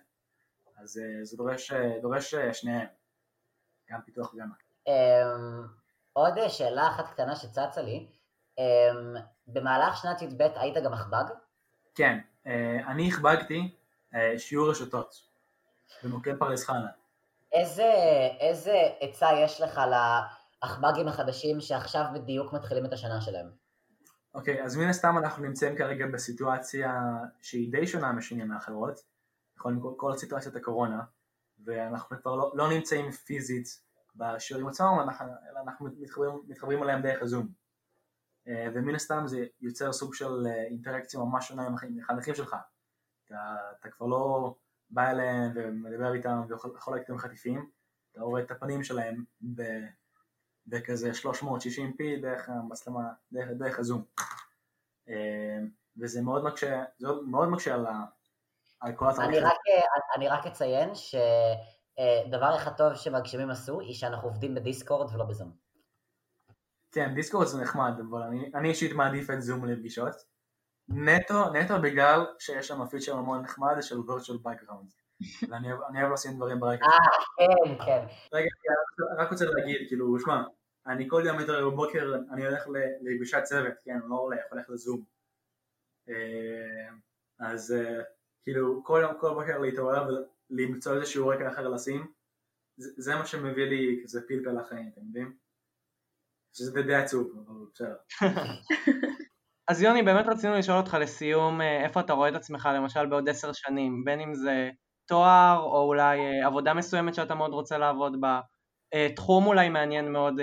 אז 0.83 0.99
אה, 0.99 1.25
זה 1.25 1.37
דורש, 1.37 1.73
אה, 1.73 1.99
דורש 2.03 2.35
אה, 2.35 2.55
שניהם, 2.55 2.87
גם 3.91 4.01
פיתוח 4.03 4.35
וגם... 4.35 4.51
Um, 4.89 4.93
עוד 6.13 6.49
שאלה 6.49 6.89
אחת 6.89 7.09
קטנה 7.13 7.37
שצצה 7.37 7.83
לי, 7.83 8.07
um, 8.59 8.61
במהלך 9.47 9.97
שנת 9.97 10.23
י"ב 10.23 10.43
היית 10.55 10.77
גם 10.85 10.93
אחב"ג? 10.93 11.25
כן, 11.95 12.19
אני 12.87 13.11
אחבגתי 13.11 13.75
שיעור 14.39 14.71
רשתות 14.71 15.15
במוקד 16.05 16.39
פרדס 16.39 16.65
חנה. 16.65 16.89
איזה, 17.53 17.93
איזה 18.41 18.75
עצה 19.01 19.29
יש 19.45 19.61
לך 19.61 19.81
לאחב"גים 19.91 21.09
החדשים 21.09 21.61
שעכשיו 21.61 22.05
בדיוק 22.15 22.53
מתחילים 22.53 22.85
את 22.85 22.93
השנה 22.93 23.21
שלהם? 23.21 23.51
אוקיי, 24.35 24.65
אז 24.65 24.77
מן 24.77 24.89
הסתם 24.89 25.19
אנחנו 25.19 25.45
נמצאים 25.45 25.77
כרגע 25.77 26.07
בסיטואציה 26.07 27.03
שהיא 27.41 27.73
די 27.73 27.87
שונה 27.87 28.13
משנים 28.13 28.53
האחרות, 28.53 29.01
נכון, 29.57 29.81
כל, 29.83 29.93
כל 29.97 30.17
סיטואציית 30.17 30.57
הקורונה, 30.57 31.01
ואנחנו 31.65 32.17
כבר 32.23 32.37
לא, 32.37 32.53
לא 32.55 32.71
נמצאים 32.71 33.11
פיזית 33.11 33.67
בשיעורים 34.17 34.69
עצמם, 34.69 34.97
אלא 35.51 35.61
אנחנו 35.61 35.89
מתחברים, 36.01 36.43
מתחברים 36.49 36.83
אליהם 36.83 37.03
דרך 37.03 37.23
הזום. 37.23 37.49
אה, 38.49 38.69
ומן 38.75 38.95
הסתם 38.95 39.23
זה 39.27 39.47
יוצר 39.61 39.93
סוג 39.93 40.15
של 40.15 40.47
אה, 40.47 40.65
אינטראקציה 40.65 41.21
ממש 41.21 41.49
שונה 41.49 41.67
עם 41.67 41.75
החניכים 42.01 42.35
שלך. 42.35 42.57
אתה, 43.25 43.57
אתה 43.81 43.91
כבר 43.91 44.07
לא 44.07 44.55
בא 44.93 45.11
אליהם 45.11 45.53
ומדבר 45.55 46.15
איתם 46.15 46.43
ויכול 46.49 46.99
להם 47.09 47.19
חטיפים, 47.19 47.71
אתה 48.13 48.21
רואה 48.21 48.43
את 48.43 48.51
הפנים 48.51 48.85
שלהם 48.85 49.25
בכזה 50.67 51.11
360p 51.11 52.23
דרך 52.23 52.49
המצלמה, 52.49 53.03
דרך, 53.33 53.49
דרך 53.59 53.79
הזום. 53.79 54.05
אה, 55.09 55.59
וזה 56.01 56.23
מאוד 56.23 56.45
מקשה, 56.45 56.85
זה 56.99 57.09
מאוד 57.27 57.49
מקשה 57.49 57.75
על, 57.75 57.87
ה, 57.87 58.05
על 58.81 58.93
כל 58.93 59.11
התהליך. 59.11 59.45
אני, 59.45 59.83
אני 60.17 60.29
רק 60.29 60.47
אציין 60.47 60.91
שדבר 60.95 62.57
אחד 62.57 62.73
טוב 62.77 62.95
שמגשימים 62.95 63.51
עשו, 63.51 63.81
היא 63.81 63.95
שאנחנו 63.95 64.29
עובדים 64.29 64.55
בדיסקורד 64.55 65.15
ולא 65.15 65.25
בזום. 65.25 65.53
כן, 66.93 67.15
דיסקורד 67.15 67.47
זה 67.47 67.63
נחמד, 67.63 67.93
אבל 68.11 68.23
אני, 68.23 68.51
אני 68.55 68.69
אישית 68.69 68.93
מעדיף 68.93 69.31
את 69.31 69.43
זום 69.43 69.65
לפגישות. 69.65 70.32
נטו, 70.89 71.53
נטו 71.53 71.75
בגלל 71.83 72.27
שיש 72.39 72.69
שם 72.69 72.87
פיצ'ר 72.87 73.21
מאוד 73.21 73.43
נחמד 73.43 73.77
של 73.81 73.97
virtual 73.97 74.47
background. 74.47 75.03
ואני 75.51 76.03
אוהב 76.03 76.13
לשים 76.13 76.37
דברים 76.37 76.61
ברקע. 76.61 76.85
אה, 76.85 76.99
כן, 77.39 77.85
כן. 77.85 78.07
רגע, 78.33 78.49
רק 79.19 79.31
רוצה 79.31 79.45
להגיד, 79.45 79.89
כאילו, 79.89 80.21
שמע, 80.21 80.43
אני 80.87 81.09
כל 81.09 81.23
יום 81.27 81.41
יותר 81.41 81.71
בבוקר, 81.71 82.15
אני 82.33 82.47
הולך 82.47 82.67
לפגישת 83.01 83.43
צוות, 83.43 83.75
כן, 83.85 83.99
לא 84.09 84.15
הולך, 84.15 84.41
הולך 84.51 84.71
לזום. 84.71 85.05
אה, 86.09 86.89
אז 87.49 87.73
אה, 87.73 88.03
כאילו, 88.45 88.85
כל 88.85 89.01
יום, 89.03 89.15
כל 89.21 89.35
בוקר 89.35 89.59
להתעורר 89.59 90.09
ולמצוא 90.51 90.95
איזשהו 90.95 91.29
רקע 91.29 91.49
אחר 91.49 91.69
לשים, 91.69 92.13
זה 92.77 93.15
מה 93.15 93.27
שמביא 93.27 93.65
לי 93.65 94.01
כזה 94.05 94.21
פלפל 94.29 94.61
לחיים, 94.61 94.91
אתם 94.93 95.01
יודעים? 95.07 95.37
שזה 96.53 96.83
די 96.83 96.95
עצוב, 96.95 97.45
אבל 97.47 97.67
בסדר. 97.75 97.97
אז 99.69 99.83
יוני, 99.83 100.03
באמת 100.03 100.27
רצינו 100.29 100.55
לשאול 100.55 100.79
אותך 100.79 100.97
לסיום, 101.01 101.61
אה, 101.61 101.85
איפה 101.85 102.01
אתה 102.01 102.13
רואה 102.13 102.29
את 102.29 102.35
עצמך 102.35 102.69
למשל 102.75 103.07
בעוד 103.07 103.29
עשר 103.29 103.53
שנים, 103.53 104.05
בין 104.05 104.21
אם 104.21 104.35
זה 104.35 104.71
תואר 105.07 105.59
או 105.63 105.83
אולי 105.83 106.19
אה, 106.21 106.47
עבודה 106.47 106.75
מסוימת 106.75 107.15
שאתה 107.15 107.35
מאוד 107.35 107.53
רוצה 107.53 107.79
לעבוד 107.79 108.21
בה, 108.21 108.41
אה, 108.95 109.09
תחום 109.17 109.47
אולי 109.47 109.69
מעניין 109.69 110.13
מאוד 110.13 110.35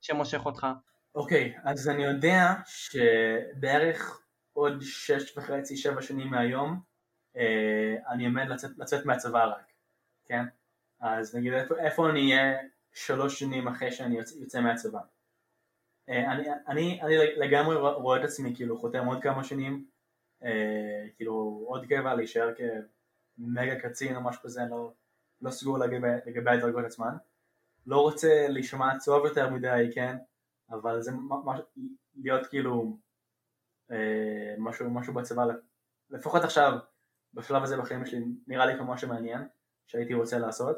שמושך 0.00 0.46
אותך. 0.46 0.66
אוקיי, 1.14 1.54
okay, 1.56 1.70
אז 1.70 1.88
אני 1.88 2.04
יודע 2.04 2.54
שבערך 2.66 4.20
עוד 4.52 4.78
שש 4.80 5.38
וחצי, 5.38 5.76
שבע 5.76 6.02
שנים 6.02 6.28
מהיום, 6.28 6.80
אני 8.08 8.26
עומד 8.26 8.48
לצאת, 8.48 8.70
לצאת 8.78 9.06
מהצבא 9.06 9.44
רק, 9.44 9.72
כן? 10.24 10.44
אז 11.00 11.36
נגיד 11.36 11.52
איפה, 11.52 11.74
איפה 11.78 12.10
אני 12.10 12.32
אהיה 12.32 12.56
שלוש 12.92 13.38
שנים 13.40 13.68
אחרי 13.68 13.92
שאני 13.92 14.18
יוצא, 14.18 14.34
יוצא 14.38 14.60
מהצבא. 14.60 15.00
אה, 16.10 16.32
אני, 16.32 16.48
אני, 16.68 17.02
אני 17.02 17.14
לגמרי 17.36 17.76
רואה 17.76 18.18
את 18.18 18.24
עצמי 18.24 18.56
כאילו 18.56 18.78
חותם 18.78 19.06
עוד 19.06 19.22
כמה 19.22 19.44
שנים, 19.44 19.86
אה, 20.44 21.06
כאילו 21.16 21.64
עוד 21.66 21.86
קבע 21.86 22.14
להישאר 22.14 22.48
כמגה 22.54 23.80
קצין 23.80 24.16
או 24.16 24.20
משהו 24.20 24.42
כזה, 24.42 24.60
לא, 24.70 24.92
לא 25.40 25.50
סגור 25.50 25.78
לגבי, 25.78 26.08
לגבי 26.26 26.50
הדרגות 26.50 26.84
עצמן. 26.84 27.16
לא 27.86 28.00
רוצה 28.00 28.46
להישמע 28.48 28.98
צהוב 28.98 29.24
יותר 29.26 29.50
מדי, 29.50 29.90
כן, 29.94 30.16
אבל 30.70 31.00
זה 31.00 31.12
ממש, 31.12 31.60
להיות 32.14 32.46
כאילו 32.46 32.96
אה, 33.90 34.54
משהו, 34.58 34.90
משהו 34.90 35.14
בצבא, 35.14 35.42
לפחות 36.10 36.44
עכשיו, 36.44 36.72
בשלב 37.34 37.62
הזה 37.62 37.76
בחיים 37.76 38.06
שלי, 38.06 38.24
נראה 38.46 38.66
לי 38.66 38.78
כמו 38.78 38.92
משהו 38.92 39.08
מעניין, 39.08 39.48
שהייתי 39.86 40.14
רוצה 40.14 40.38
לעשות, 40.38 40.76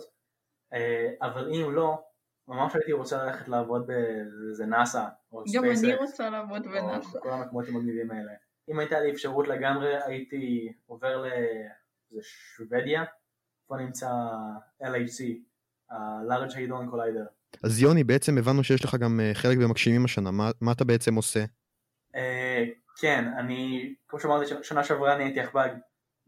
אה, 0.73 1.13
אבל 1.23 1.53
אם 1.55 1.73
לא, 1.73 2.05
ממש 2.53 2.75
הייתי 2.75 2.93
רוצה 2.93 3.25
ללכת 3.25 3.49
לעבוד 3.49 3.87
באיזה 3.87 4.67
נאסא 4.67 5.05
או 5.33 5.43
SpaceX. 5.49 5.83
גם 5.83 5.89
אני 5.89 5.95
רוצה 5.95 6.31
לעבוד 6.31 6.63
בנאסא. 6.63 7.19
כל 7.21 7.31
המקומות 7.31 7.69
המגניבים 7.69 8.11
האלה. 8.11 8.33
אם 8.69 8.79
הייתה 8.79 9.01
לי 9.01 9.11
אפשרות 9.11 9.49
לגמרי 9.49 10.03
הייתי 10.05 10.73
עובר 10.87 11.25
לשוודיה, 12.13 13.05
איפה 13.67 13.77
נמצא 13.77 14.09
LHC, 14.83 15.25
ה-Large 15.91 16.53
Hadron 16.53 16.93
Collider. 16.93 17.57
אז 17.65 17.83
יוני, 17.83 18.05
בעצם 18.05 18.39
הבנו 18.39 18.65
שיש 18.65 18.85
לך 18.85 18.95
גם 18.95 19.21
אה, 19.21 19.31
חלק 19.35 19.59
במגשימים 19.59 20.05
השנה, 20.05 20.31
מה, 20.31 20.51
מה 20.61 20.73
אתה 20.73 20.85
בעצם 20.85 21.15
עושה? 21.15 21.45
אה, 22.15 22.19
כן, 23.01 23.25
אני, 23.39 23.95
כמו 24.09 24.21
שאמרתי, 24.21 24.55
שנה 24.63 24.85
שעברה 24.85 25.15
אני 25.15 25.25
הייתי 25.25 25.41
עכב"ג, 25.41 25.69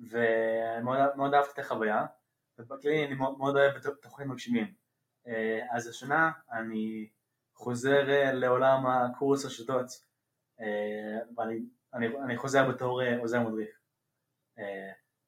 ומאוד 0.00 1.34
אהבתי 1.34 1.50
את 1.54 1.58
החוויה, 1.58 2.06
ובכללי 2.58 3.06
אני 3.06 3.14
מאוד, 3.14 3.38
מאוד 3.38 3.56
אוהב 3.56 3.76
את 3.76 3.86
תוכנית 4.02 4.28
מגשימים. 4.28 4.83
אה, 5.26 5.60
אז 5.70 5.86
השנה 5.88 6.30
אני 6.52 7.08
חוזר 7.54 8.10
אה, 8.10 8.32
לעולם 8.32 8.86
הקורס 8.86 9.44
השתות 9.44 9.86
אה, 10.60 11.18
ואני 11.36 11.60
אני, 11.94 12.06
אני 12.24 12.36
חוזר 12.36 12.68
בתור 12.68 13.02
עוזר 13.18 13.40
מדריך 13.40 13.68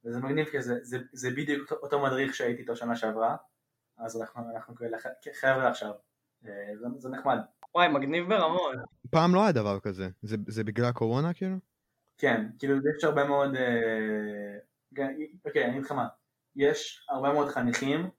וזה 0.05 0.21
מגניב 0.21 0.47
כי 0.47 0.63
זה, 0.63 0.75
זה, 0.83 0.99
זה 1.13 1.31
בדיוק 1.31 1.73
אותו 1.73 2.03
מדריך 2.03 2.35
שהייתי 2.35 2.61
איתו 2.61 2.77
שנה 2.77 2.97
שעברה 2.97 3.37
אז 3.99 4.21
אנחנו, 4.21 4.43
אנחנו 4.55 4.75
כאלה 4.75 4.99
חבר'ה 5.41 5.69
עכשיו 5.69 5.93
זה, 6.41 6.87
זה 6.99 7.09
נחמד. 7.09 7.39
וואי 7.75 7.89
מגניב 7.89 8.29
ברמות. 8.29 8.75
פעם 9.11 9.35
לא 9.35 9.43
היה 9.43 9.53
דבר 9.53 9.81
כזה, 9.81 10.09
זה, 10.23 10.37
זה 10.49 10.65
בגלל 10.65 10.87
הקורונה 10.87 11.35
כאילו? 11.35 11.57
כן, 12.19 12.47
כאילו 12.59 12.77
יש 12.77 13.05
הרבה 13.05 13.25
מאוד, 13.25 13.51
אוקיי 15.45 15.65
אני 15.65 15.73
אגיד 15.73 15.85
לך 15.85 15.93
מה, 15.93 16.09
יש 16.57 17.07
הרבה 17.09 17.33
מאוד 17.33 17.49
חניכים 17.49 18.11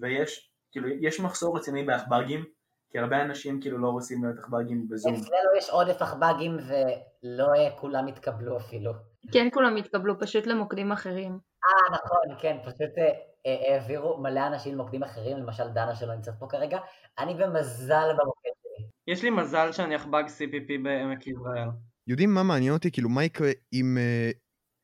ויש 0.00 0.55
כאילו 0.76 0.88
יש 1.00 1.20
מחסור 1.20 1.56
רציני 1.56 1.84
בעכברגים, 1.84 2.44
כי 2.92 2.98
הרבה 2.98 3.22
אנשים 3.22 3.60
כאילו 3.60 3.78
לא 3.78 3.88
רוצים 3.88 4.24
להיות 4.24 4.38
עכברגים 4.38 4.88
בזום. 4.88 5.14
אצלנו 5.14 5.56
יש 5.58 5.70
עודף 5.70 6.02
עכברגים 6.02 6.56
ולא 6.56 7.46
כולם 7.76 8.06
התקבלו 8.06 8.56
אפילו. 8.56 8.92
כן 9.32 9.48
כולם 9.52 9.76
התקבלו, 9.76 10.20
פשוט 10.20 10.46
למוקדים 10.46 10.92
אחרים. 10.92 11.38
אה 11.64 11.94
נכון, 11.94 12.38
כן, 12.40 12.56
פשוט 12.64 12.98
אה, 12.98 13.10
אה, 13.46 13.74
העבירו 13.74 14.18
מלא 14.18 14.46
אנשים 14.46 14.74
למוקדים 14.74 15.02
אחרים, 15.02 15.36
למשל 15.36 15.68
דנה 15.68 15.94
שלא 15.94 16.14
נמצאת 16.14 16.34
פה 16.38 16.46
כרגע, 16.50 16.78
אני 17.18 17.34
במזל 17.34 18.08
במוקד 18.18 18.50
שלי. 18.62 18.86
יש 19.06 19.22
לי 19.22 19.30
מזל 19.30 19.72
שאני 19.72 19.94
עכבג 19.94 20.24
CPP 20.24 20.82
בעמק 20.84 21.26
יזרעאל. 21.26 21.68
יודעים 22.06 22.34
מה 22.34 22.42
מעניין 22.42 22.72
אותי? 22.72 22.90
כאילו 22.90 23.08
מה 23.08 23.24
יקרה 23.24 23.50
אם 23.72 23.98
אה, 23.98 24.30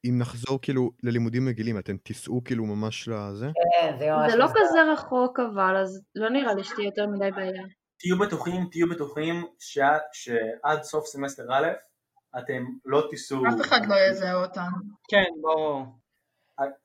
אם 0.05 0.19
נחזור 0.19 0.59
כאילו 0.62 0.91
ללימודים 1.03 1.49
רגילים, 1.49 1.79
אתם 1.79 1.97
תיסעו 1.97 2.45
כאילו 2.45 2.65
ממש 2.65 3.09
לזה? 3.09 3.47
כן, 3.47 3.97
זה 3.99 4.11
ממש... 4.11 4.33
זה 4.33 4.38
לא 4.38 4.47
כזה 4.47 4.79
רחוק 4.93 5.41
אבל, 5.41 5.77
אז 5.77 6.03
לא 6.15 6.31
נראה 6.31 6.55
לי 6.55 6.65
שתהיה 6.65 6.87
יותר 6.87 7.07
מדי 7.07 7.31
בעיה. 7.31 7.62
תהיו 7.99 8.19
בטוחים, 8.19 8.69
תהיו 8.71 8.88
בטוחים 8.88 9.45
שעד 9.59 10.83
סוף 10.83 11.07
סמסטר 11.07 11.43
א', 11.53 11.69
אתם 12.38 12.65
לא 12.85 13.07
תיסעו... 13.11 13.47
אף 13.49 13.61
אחד 13.61 13.81
לא 13.87 13.95
יזהה 14.11 14.35
אותנו. 14.35 14.77
כן, 15.11 15.25
ברור. 15.43 15.87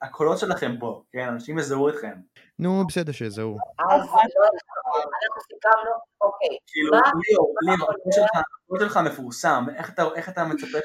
הקולות 0.01 0.37
שלכם 0.39 0.75
פה, 0.79 1.03
כן, 1.11 1.27
אנשים 1.27 1.59
יזהו 1.59 1.89
אתכם. 1.89 2.13
נו, 2.59 2.83
בסדר 2.87 3.11
שיזהו. 3.11 3.57
אז 3.79 4.01
אנחנו 4.01 5.41
סיכמנו, 5.41 5.91
אוקיי. 6.21 6.57
כאילו, 6.67 6.91
ליאור, 6.91 7.53
ליאור, 7.61 7.89
הקול 8.65 8.79
שלך 8.79 8.97
מפורסם, 8.97 9.65
איך 10.15 10.29
אתה 10.29 10.45
מצפה 10.45 10.77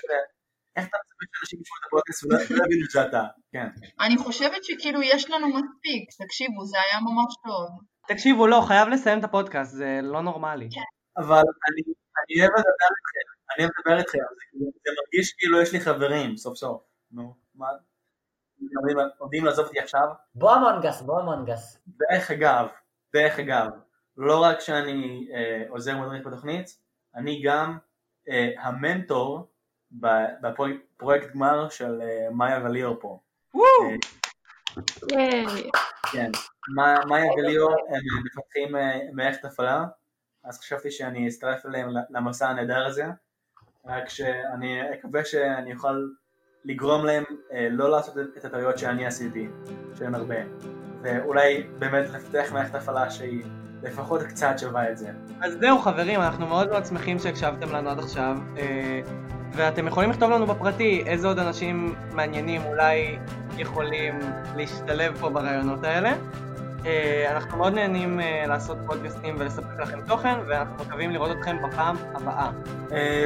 איך 0.76 0.88
אתה 0.88 0.96
מצפה 1.02 1.24
שאנשים 1.38 1.60
ישמעו 1.60 1.78
את 1.80 1.86
הפודקאסט 1.86 2.24
ולא 2.24 2.64
יבינו 2.64 2.86
שאתה, 2.90 3.24
כן. 3.52 3.66
אני 4.00 4.16
חושבת 4.16 4.64
שכאילו 4.64 5.02
יש 5.02 5.30
לנו 5.30 5.48
מספיק, 5.48 6.10
תקשיבו, 6.24 6.64
זה 6.64 6.76
היה 6.80 7.00
ממש 7.00 7.34
טוב. 7.44 7.68
תקשיבו, 8.08 8.46
לא, 8.46 8.64
חייב 8.68 8.88
לסיים 8.88 9.18
את 9.18 9.24
הפודקאסט, 9.24 9.72
זה 9.72 10.00
לא 10.02 10.22
נורמלי. 10.22 10.68
אבל 11.16 11.42
אני 11.68 12.40
אוהב 12.40 12.50
לדבר 12.50 12.88
איתכם, 12.98 13.26
אני 13.54 13.64
אוהב 13.64 13.72
לדבר 13.78 13.98
איתכם, 13.98 14.18
זה 14.84 14.90
מרגיש 15.02 15.32
כאילו 15.32 15.62
יש 15.62 15.72
לי 15.72 15.80
חברים, 15.80 16.36
סוף 16.36 16.56
סוף. 16.56 16.82
נו, 17.10 17.34
מה? 17.54 17.66
עומדים 19.18 19.44
לעזוב 19.44 19.66
אותי 19.66 19.80
עכשיו? 19.80 20.08
בוא 20.34 20.52
המונגס, 20.52 21.02
בוא 21.02 21.20
המונגס. 21.20 21.78
דרך 21.86 22.30
אגב, 22.30 22.66
דרך 23.14 23.38
אגב, 23.38 23.68
לא 24.16 24.42
רק 24.42 24.60
שאני 24.60 25.28
אה, 25.34 25.64
עוזר 25.68 25.96
מדריך 25.96 26.26
בתוכנית, 26.26 26.78
אני 27.14 27.42
גם 27.44 27.78
אה, 28.28 28.50
המנטור 28.58 29.51
בפרויקט 30.42 31.34
גמר 31.34 31.68
של 31.68 32.00
אה, 32.02 32.30
מאיה 32.30 32.64
וליאור 32.64 32.96
פה. 33.00 33.18
אה, 33.56 35.44
כן, 36.12 36.30
מאיה 37.08 37.32
וליאור 37.32 37.72
הם 37.72 38.24
מפתחים 38.24 38.76
אה, 38.76 38.98
מערכת 39.12 39.44
הפעלה, 39.44 39.84
אז 40.44 40.60
חשבתי 40.60 40.90
שאני 40.90 41.28
אצטרף 41.28 41.66
אליהם 41.66 41.88
למסע 42.10 42.48
הנהדר 42.48 42.86
הזה, 42.86 43.04
רק 43.86 44.08
שאני 44.08 44.94
אקווה 44.94 45.24
שאני 45.24 45.74
אוכל 45.74 46.06
לגרום 46.64 47.06
להם 47.06 47.24
לא 47.70 47.90
לעשות 47.90 48.14
את 48.36 48.44
הטעויות 48.44 48.78
שאני 48.78 49.06
עשיתי, 49.06 49.48
שהן 49.98 50.14
הרבה, 50.14 50.36
ואולי 51.02 51.62
באמת 51.62 52.10
לפתח 52.10 52.52
מערכת 52.52 52.74
הפעלה 52.74 53.10
שהיא 53.10 53.44
לפחות 53.82 54.22
קצת 54.22 54.54
שווה 54.58 54.90
את 54.90 54.98
זה. 54.98 55.08
אז 55.40 55.52
זהו 55.60 55.78
חברים, 55.78 56.20
אנחנו 56.20 56.46
מאוד 56.46 56.70
מאוד 56.70 56.86
שמחים 56.86 57.18
שהקשבתם 57.18 57.72
לנו 57.72 57.90
עד 57.90 57.98
עכשיו. 57.98 58.38
ואתם 59.54 59.86
יכולים 59.86 60.10
לכתוב 60.10 60.30
לנו 60.30 60.46
בפרטי 60.46 61.02
איזה 61.06 61.28
עוד 61.28 61.38
אנשים 61.38 61.94
מעניינים 62.12 62.62
אולי 62.62 63.18
יכולים 63.58 64.18
להשתלב 64.56 65.16
פה 65.20 65.28
ברעיונות 65.28 65.84
האלה. 65.84 66.12
אה, 66.86 67.32
אנחנו 67.36 67.58
מאוד 67.58 67.74
נהנים 67.74 68.20
אה, 68.20 68.44
לעשות 68.46 68.78
פודקאסטים 68.86 69.36
ולספק 69.38 69.80
לכם 69.80 70.00
תוכן, 70.06 70.34
ואנחנו 70.48 70.84
מקווים 70.84 71.10
לראות 71.10 71.30
אתכם 71.38 71.56
בפעם 71.62 71.96
הבאה. 72.14 72.50
אה, 72.92 73.24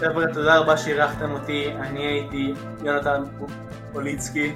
חבר'ה, 0.00 0.24
תודה 0.34 0.58
רבה 0.58 0.76
שאירחתם 0.76 1.30
אותי, 1.30 1.72
אני 1.80 2.06
הייתי 2.06 2.54
יונתן 2.84 3.22
פוליצקי. 3.92 4.54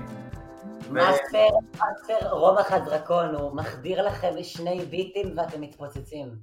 מאסטר, 0.93 1.49
מאסטר 1.79 2.31
רומח 2.31 2.73
הדרקון, 2.73 3.35
הוא 3.35 3.57
מחדיר 3.57 4.03
לכם 4.07 4.35
שני 4.43 4.85
ביטים 4.91 5.39
ואתם 5.39 5.61
מתפוצצים. 5.61 6.39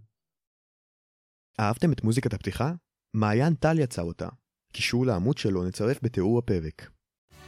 אהבתם 1.59 1.91
את 1.91 2.03
מוזיקת 2.03 2.33
הפתיחה? 2.33 2.71
מעיין 3.13 3.53
טל 3.53 3.79
יצר 3.79 4.03
אותה. 4.03 4.27
קישור 4.73 5.05
לעמוד 5.05 5.37
שלו 5.37 5.63
נצרף 5.63 5.99
בתיאור 6.03 6.39
הפרק. 6.39 6.89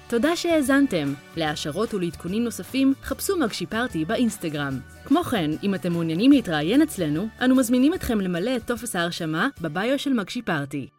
תודה 0.08 0.36
שהאזנתם. 0.36 1.14
להעשרות 1.38 1.94
ולעדכונים 1.94 2.44
נוספים, 2.44 2.94
חפשו 3.02 3.38
מגשי 3.38 3.66
פארטי 3.66 4.06
באינסטגרם. 4.06 4.80
כמו 5.06 5.24
כן, 5.24 5.52
אם 5.64 5.76
אתם 5.76 5.92
מעוניינים 5.92 6.32
להתראיין 6.32 6.82
אצלנו, 6.82 7.28
אנו 7.42 7.56
מזמינים 7.56 7.94
אתכם 7.94 8.22
למלא 8.22 8.56
את 8.56 8.68
טופס 8.68 8.96
ההרשמה 8.96 9.48
בביו 9.62 10.00
של 10.00 10.14
מגשי 10.14 10.42
פארטי. 10.42 10.90